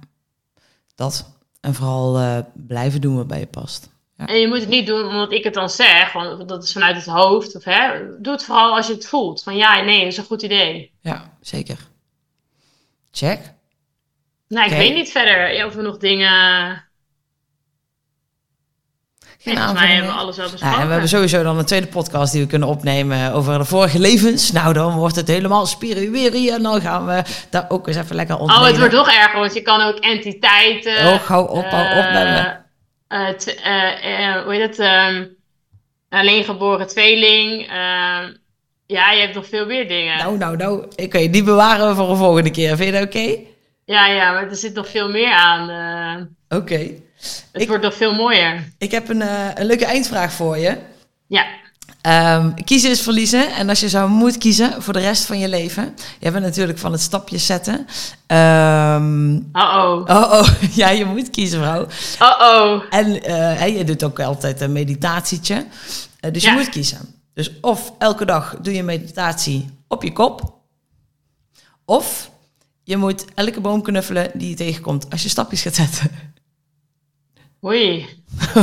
[0.96, 1.36] dat.
[1.62, 3.96] En vooral uh, blijven doen wat bij je past.
[4.18, 4.26] Ja.
[4.26, 6.96] En je moet het niet doen omdat ik het dan zeg, want dat is vanuit
[6.96, 7.56] het hoofd.
[7.56, 9.44] Of, hè, doe het vooral als je het voelt.
[9.44, 10.94] Van ja, nee, dat is een goed idee.
[11.02, 11.78] Ja, zeker.
[13.12, 13.40] Check.
[14.48, 14.84] Nou, ik okay.
[14.84, 16.86] weet niet verder of we nog dingen...
[19.40, 20.76] Geen Volgens mij hebben we alles wel besproken.
[20.76, 23.66] Ja, en we hebben sowieso dan een tweede podcast die we kunnen opnemen over de
[23.66, 24.52] vorige levens.
[24.52, 28.38] Nou, dan wordt het helemaal spiritueel en dan gaan we daar ook eens even lekker
[28.38, 28.66] ontdekken.
[28.66, 31.08] Oh, het wordt nog erger, want je kan ook entiteiten...
[31.08, 32.66] Oh, hou op, hou op met me
[33.10, 33.30] uh,
[33.66, 34.80] uh, uh, hoe heet het?
[35.16, 35.36] Um,
[36.10, 37.62] Alleen geboren tweeling.
[37.62, 38.34] Ehm,
[38.86, 40.18] ja, je hebt nog veel meer dingen.
[40.18, 40.86] Nou, nou, nou.
[40.96, 42.76] Oké, die bewaren we voor een volgende keer.
[42.78, 43.36] Vind je dat oké?
[43.86, 45.70] Ja, ja, maar er zit nog veel meer aan.
[46.50, 46.58] eh.
[46.58, 46.76] Oké.
[46.78, 48.64] het Ik- wordt nog veel mooier.
[48.78, 50.78] Ik heb een, eh, een leuke eindvraag voor je.
[51.28, 51.46] Ja.
[52.02, 53.52] Ehm, kiezen is verliezen.
[53.56, 55.96] En als je zou moeten kiezen voor de rest van je leven.
[56.20, 57.88] Je bent natuurlijk van het stapjes zetten.
[58.28, 60.04] Ehm, Uh-oh.
[60.08, 60.48] oh, oh.
[60.76, 61.88] Ja, je moet kiezen, vrouw.
[62.22, 62.84] Uh-oh.
[62.90, 65.66] En eh, je doet ook altijd een meditatietje.
[66.20, 67.00] Eh, dus je moet kiezen.
[67.34, 70.56] Dus of elke dag doe je meditatie op je kop.
[71.86, 72.32] Of
[72.84, 76.12] je moet elke boom knuffelen die je tegenkomt als je stapjes gaat zetten.
[77.62, 78.06] Hoi.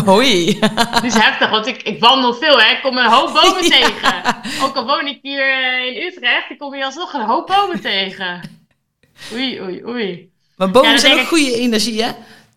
[0.04, 0.44] Hoi.
[0.92, 2.70] Dit is heftig, want ik, ik wandel veel, hè.
[2.70, 3.68] Ik kom een hoop bomen Ja.
[3.68, 4.36] tegen.
[4.64, 7.80] Ook al woon ik hier eh, in Utrecht, ik kom hier alsnog een hoop bomen
[7.80, 8.40] tegen.
[9.32, 10.30] Oei, oei, oei.
[10.56, 12.10] Maar bomen Ja, zijn ook ik- goede energie, hè?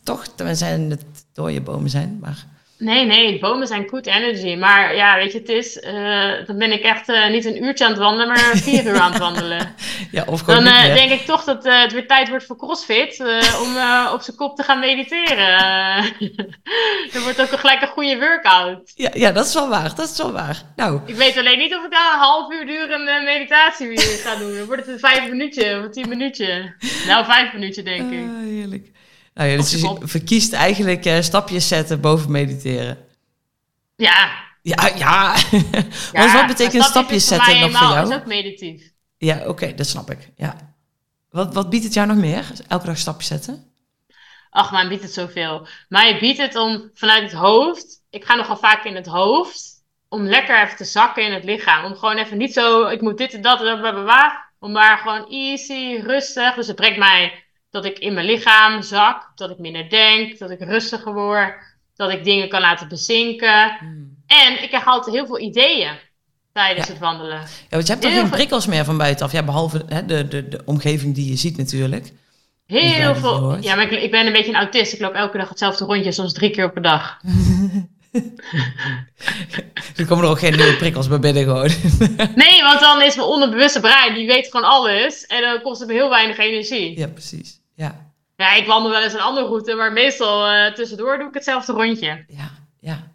[0.04, 0.28] Toch?
[0.36, 2.46] Tenminste, het dode bomen zijn, maar...
[2.80, 4.55] Nee, nee, bomen zijn good energy.
[4.55, 5.80] Maar ja, weet je, het is...
[5.80, 8.99] eh, dan ben ik echt eh, niet een uurtje aan het wandelen, maar vier uur
[8.99, 9.75] aan het wandelen.
[10.11, 13.19] Ja, of gewoon Dan eh, denk ik toch dat het weer tijd wordt voor CrossFit.
[13.61, 13.78] om
[14.13, 16.03] op zijn kop te gaan mediteren.
[17.13, 18.91] dat wordt ook gelijk een goede workout.
[18.95, 19.95] Ja, ja, dat is wel waar.
[19.95, 20.61] Dat is wel waar.
[20.75, 24.36] Nou, Ik weet alleen niet of ik dan een half uur durende meditatie weer ga
[24.36, 24.57] doen.
[24.57, 26.73] Dan wordt het een vijf minuutje of een tien minuutje.
[27.07, 28.19] Nou, vijf minuutjes denk ik.
[28.19, 28.88] ah, heerlijk.
[29.38, 32.98] Nou ja, dus je verkiest eigenlijk eh, stapjes zetten boven mediteren.
[33.96, 34.30] Ja.
[34.62, 35.36] Ja, ja.
[36.12, 38.10] ja wat betekent stapjes voor zetten mij nog voor jou?
[38.10, 38.92] is ook meditief.
[39.18, 40.30] Ja, oké, dat snap ik.
[40.36, 40.56] Ja.
[41.30, 42.46] Wat, wat biedt het jou nog meer?
[42.68, 43.72] Elke dag stapjes zetten?
[44.50, 45.68] Ach, maar biedt het zoveel.
[45.90, 48.04] Mij biedt het om vanuit het hoofd.
[48.10, 49.84] Ik ga nogal vaak in het hoofd.
[50.10, 51.86] Om lekker even te zakken in het lichaam.
[51.86, 52.88] Om gewoon even niet zo.
[52.88, 54.46] Ik moet dit en dat en bla.
[54.60, 56.56] Om maar gewoon easy, rustig.
[56.56, 59.32] Dus het brengt mij dat ik in mijn lichaam zak.
[59.36, 60.38] Dat ik minder denk.
[60.38, 61.53] Dat ik rustiger word.
[61.95, 63.78] Dat ik dingen kan laten bezinken.
[64.28, 65.91] En ik krijg altijd heel veel ideeën
[66.53, 66.93] tijdens Ja.
[66.93, 67.39] het wandelen.
[67.39, 69.32] Ja, want je hebt toch Heel geen prikkels meer van buitenaf?
[69.32, 72.11] Ja, behalve hè, de, de, de omgeving die je ziet natuurlijk.
[72.65, 73.57] Heel veel.
[73.61, 74.93] Ja, maar ik, ik ben een beetje een autist.
[74.93, 77.18] Ik loop elke dag hetzelfde rondje, soms drie keer per dag.
[79.95, 81.70] Er komen er ook geen nieuwe prikkels bij binnen gewoon.
[82.36, 85.26] Nee, want dan is mijn onderbewuste brein, die weet gewoon alles.
[85.26, 86.97] En dan kost het me heel weinig energie.
[86.97, 87.59] ja, precies.
[87.76, 91.34] Ja, Ja, ik wandel wel eens een andere route, maar meestal eh, tussendoor doe ik
[91.34, 92.26] hetzelfde rondje.
[92.28, 93.11] ja, ja.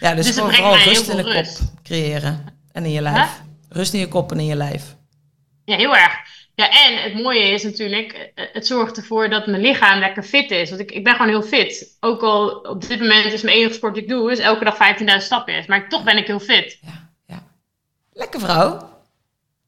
[0.00, 1.60] Ja, dus, Dus gewoon vooral rust in de veel kop rust.
[1.82, 2.44] creëren.
[2.72, 3.40] En in je lijf.
[3.68, 4.96] Rust in je kop en in je lijf.
[5.64, 6.12] Ja, heel erg.
[6.62, 10.50] Ja, en het mooie is natuurlijk, eh, het zorgt ervoor dat mijn lichaam lekker fit
[10.50, 10.68] is.
[10.68, 11.96] Want ik, ik ben gewoon heel fit.
[12.00, 14.76] Ook al op dit moment is mijn enige sport die ik doe, is elke dag
[14.76, 15.64] 15.000 stappen.
[15.66, 16.78] Maar toch ben ik heel fit.
[16.80, 17.42] Ja, ja.
[18.12, 18.90] Lekker vrouw.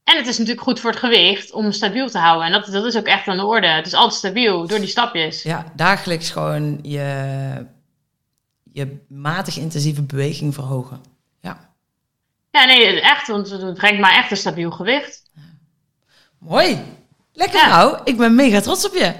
[0.04, 2.46] En het is natuurlijk goed voor het gewicht om stabiel te houden.
[2.46, 3.66] En dat, dat is ook echt aan de orde.
[3.66, 5.42] Het is altijd stabiel door die stapjes.
[5.42, 7.66] Ja, dagelijks gewoon je,
[8.72, 11.00] je matig intensieve beweging verhogen.
[11.40, 11.70] Ja,
[12.50, 13.28] Ja, nee, echt.
[13.28, 15.22] Want het brengt mij echt een stabiel gewicht.
[16.48, 16.78] Mooi.
[17.32, 17.66] Lekker Ja.
[17.66, 18.00] vrouw.
[18.04, 19.12] Ik ben mega trots op je.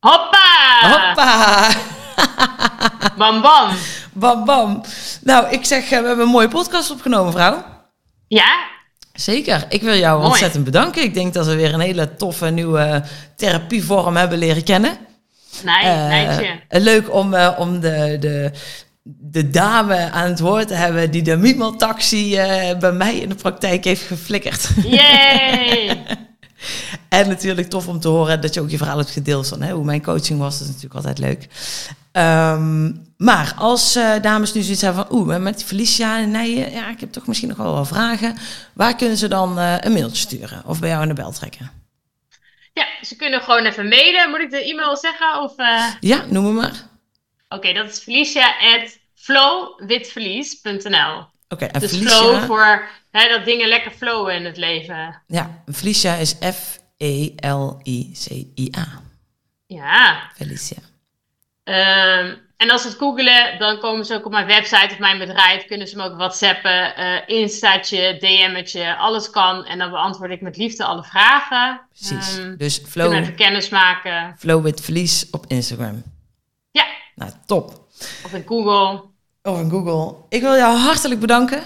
[0.00, 0.78] Hoppa!
[0.80, 1.68] Hoppa.
[3.18, 3.68] Bam bam.
[4.12, 4.82] Bam, bam.
[5.22, 7.64] Nou, ik zeg, eh, we hebben een mooie podcast opgenomen, vrouw.
[8.28, 8.58] Ja?
[9.12, 9.64] Zeker.
[9.68, 10.28] Ik wil jou Mooi.
[10.30, 11.02] ontzettend bedanken.
[11.02, 13.02] Ik denk dat we weer een hele toffe nieuwe
[13.36, 14.96] therapievorm hebben leren kennen.
[15.62, 16.60] Nee, Eh, neitje.
[16.68, 18.50] leuk om, eh, om de, de,
[19.02, 23.34] de dame aan het woord te hebben die de Miemeltaxi eh bij mij in de
[23.34, 24.68] praktijk heeft geflikkerd.
[24.84, 26.02] Yay!
[27.08, 29.72] en natuurlijk tof om te horen dat je ook je verhaal hebt gedeeld van hè,
[29.72, 30.58] hoe mijn coaching was.
[30.58, 31.48] Dat is natuurlijk altijd leuk.
[32.12, 36.70] Ehm, maar als eh, dames nu zoiets hebben van, oeh, met die Felicia en Nijen,
[36.70, 38.36] ja, ik heb toch misschien nog wel wat vragen.
[38.72, 41.70] Waar kunnen ze dan eh, een mailtje sturen of bij jou in de bel trekken?
[42.72, 44.30] Ja, ze kunnen gewoon even mailen.
[44.30, 45.42] Moet ik de e-mail zeggen?
[45.42, 46.86] Of, eh, Ja, noem me maar.
[47.48, 48.58] Oké, dat is Felicia
[51.54, 55.22] Oké, en Dus Felicia, flow voor hè, dat dingen lekker flowen in het leven.
[55.26, 56.52] ja, Felicia is E
[57.76, 58.86] F-E-L-I-C-I-A.
[59.66, 60.30] Ja.
[60.34, 60.76] Felicia.
[61.64, 65.18] Ehm, en als ze het googelen, dan komen ze ook op mijn website of mijn
[65.18, 65.66] bedrijf.
[65.66, 69.64] Kunnen ze me ook whatsappen, eh instaatje, DM'tje, alles kan.
[69.64, 71.80] En dan beantwoord ik met liefde alle vragen.
[71.88, 72.38] Precies.
[72.38, 74.34] Ehm, dus kunnen flow, even kennis maken.
[74.38, 76.02] flow with Verlies op Instagram.
[76.70, 76.84] Ja,
[77.14, 77.86] Nou, top.
[78.24, 79.12] of in Google.
[79.46, 80.14] Of in Google.
[80.28, 81.62] Ik wil jou hartelijk bedanken.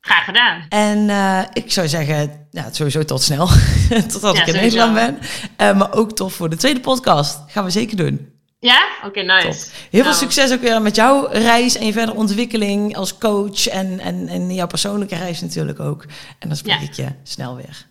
[0.00, 0.64] Graag gedaan.
[0.68, 3.46] En eh, ik zou zeggen, ja, sowieso tot snel.
[4.12, 4.60] Totdat Ja, ik in sowieso.
[4.60, 5.18] Nederland ben.
[5.56, 7.38] Eh, maar ook tof voor de tweede podcast.
[7.46, 8.32] Gaan we zeker doen.
[8.58, 8.88] Ja?
[9.04, 9.42] Oké, nice.
[9.46, 9.54] Top.
[9.90, 13.66] Heel veel Nou, succes ook weer met jouw reis en je verdere ontwikkeling als coach.
[13.68, 16.04] En, en, en jouw persoonlijke reis natuurlijk ook.
[16.38, 16.80] En dan spreek Ja.
[16.86, 17.86] ik je snel weer.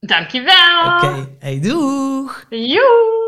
[0.00, 0.94] Dankjewel.
[0.96, 2.46] Oké, hey doeg!
[2.48, 3.19] Joe.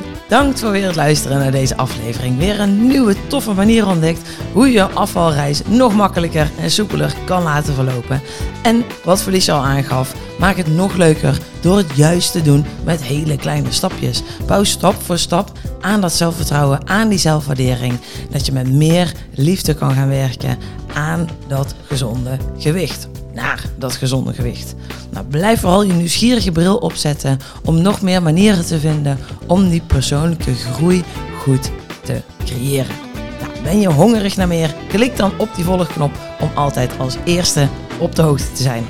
[0.00, 2.38] Bedankt voor weer het luisteren naar deze aflevering.
[2.38, 7.74] Weer een nieuwe toffe manier ontdekt hoe je afvalreis nog makkelijker en soepeler kan laten
[7.74, 8.22] verlopen.
[8.62, 13.02] En wat Felicia al aangaf, maak het nog leuker door het juist te doen met
[13.02, 14.22] hele kleine stapjes.
[14.46, 17.98] Bouw stap voor stap aan dat zelfvertrouwen, aan die zelfwaardering.
[18.30, 20.58] Dat je met meer liefde kan gaan werken
[20.94, 23.08] aan dat gezonde gewicht.
[23.34, 24.74] Naar dat gezonde gewicht.
[25.10, 29.82] Nou, blijf vooral je nieuwsgierige bril opzetten om nog meer manieren te vinden om die
[29.86, 31.04] persoonlijke groei
[31.38, 31.70] goed
[32.04, 32.94] te creëren.
[33.40, 34.74] Nou, ben je hongerig naar meer?
[34.88, 37.68] Klik dan op die volgknop om altijd als eerste
[37.98, 38.84] op de hoogte te zijn.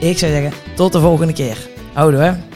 [0.00, 1.68] Ik zou zeggen, tot de volgende keer.
[1.92, 2.53] Houden we.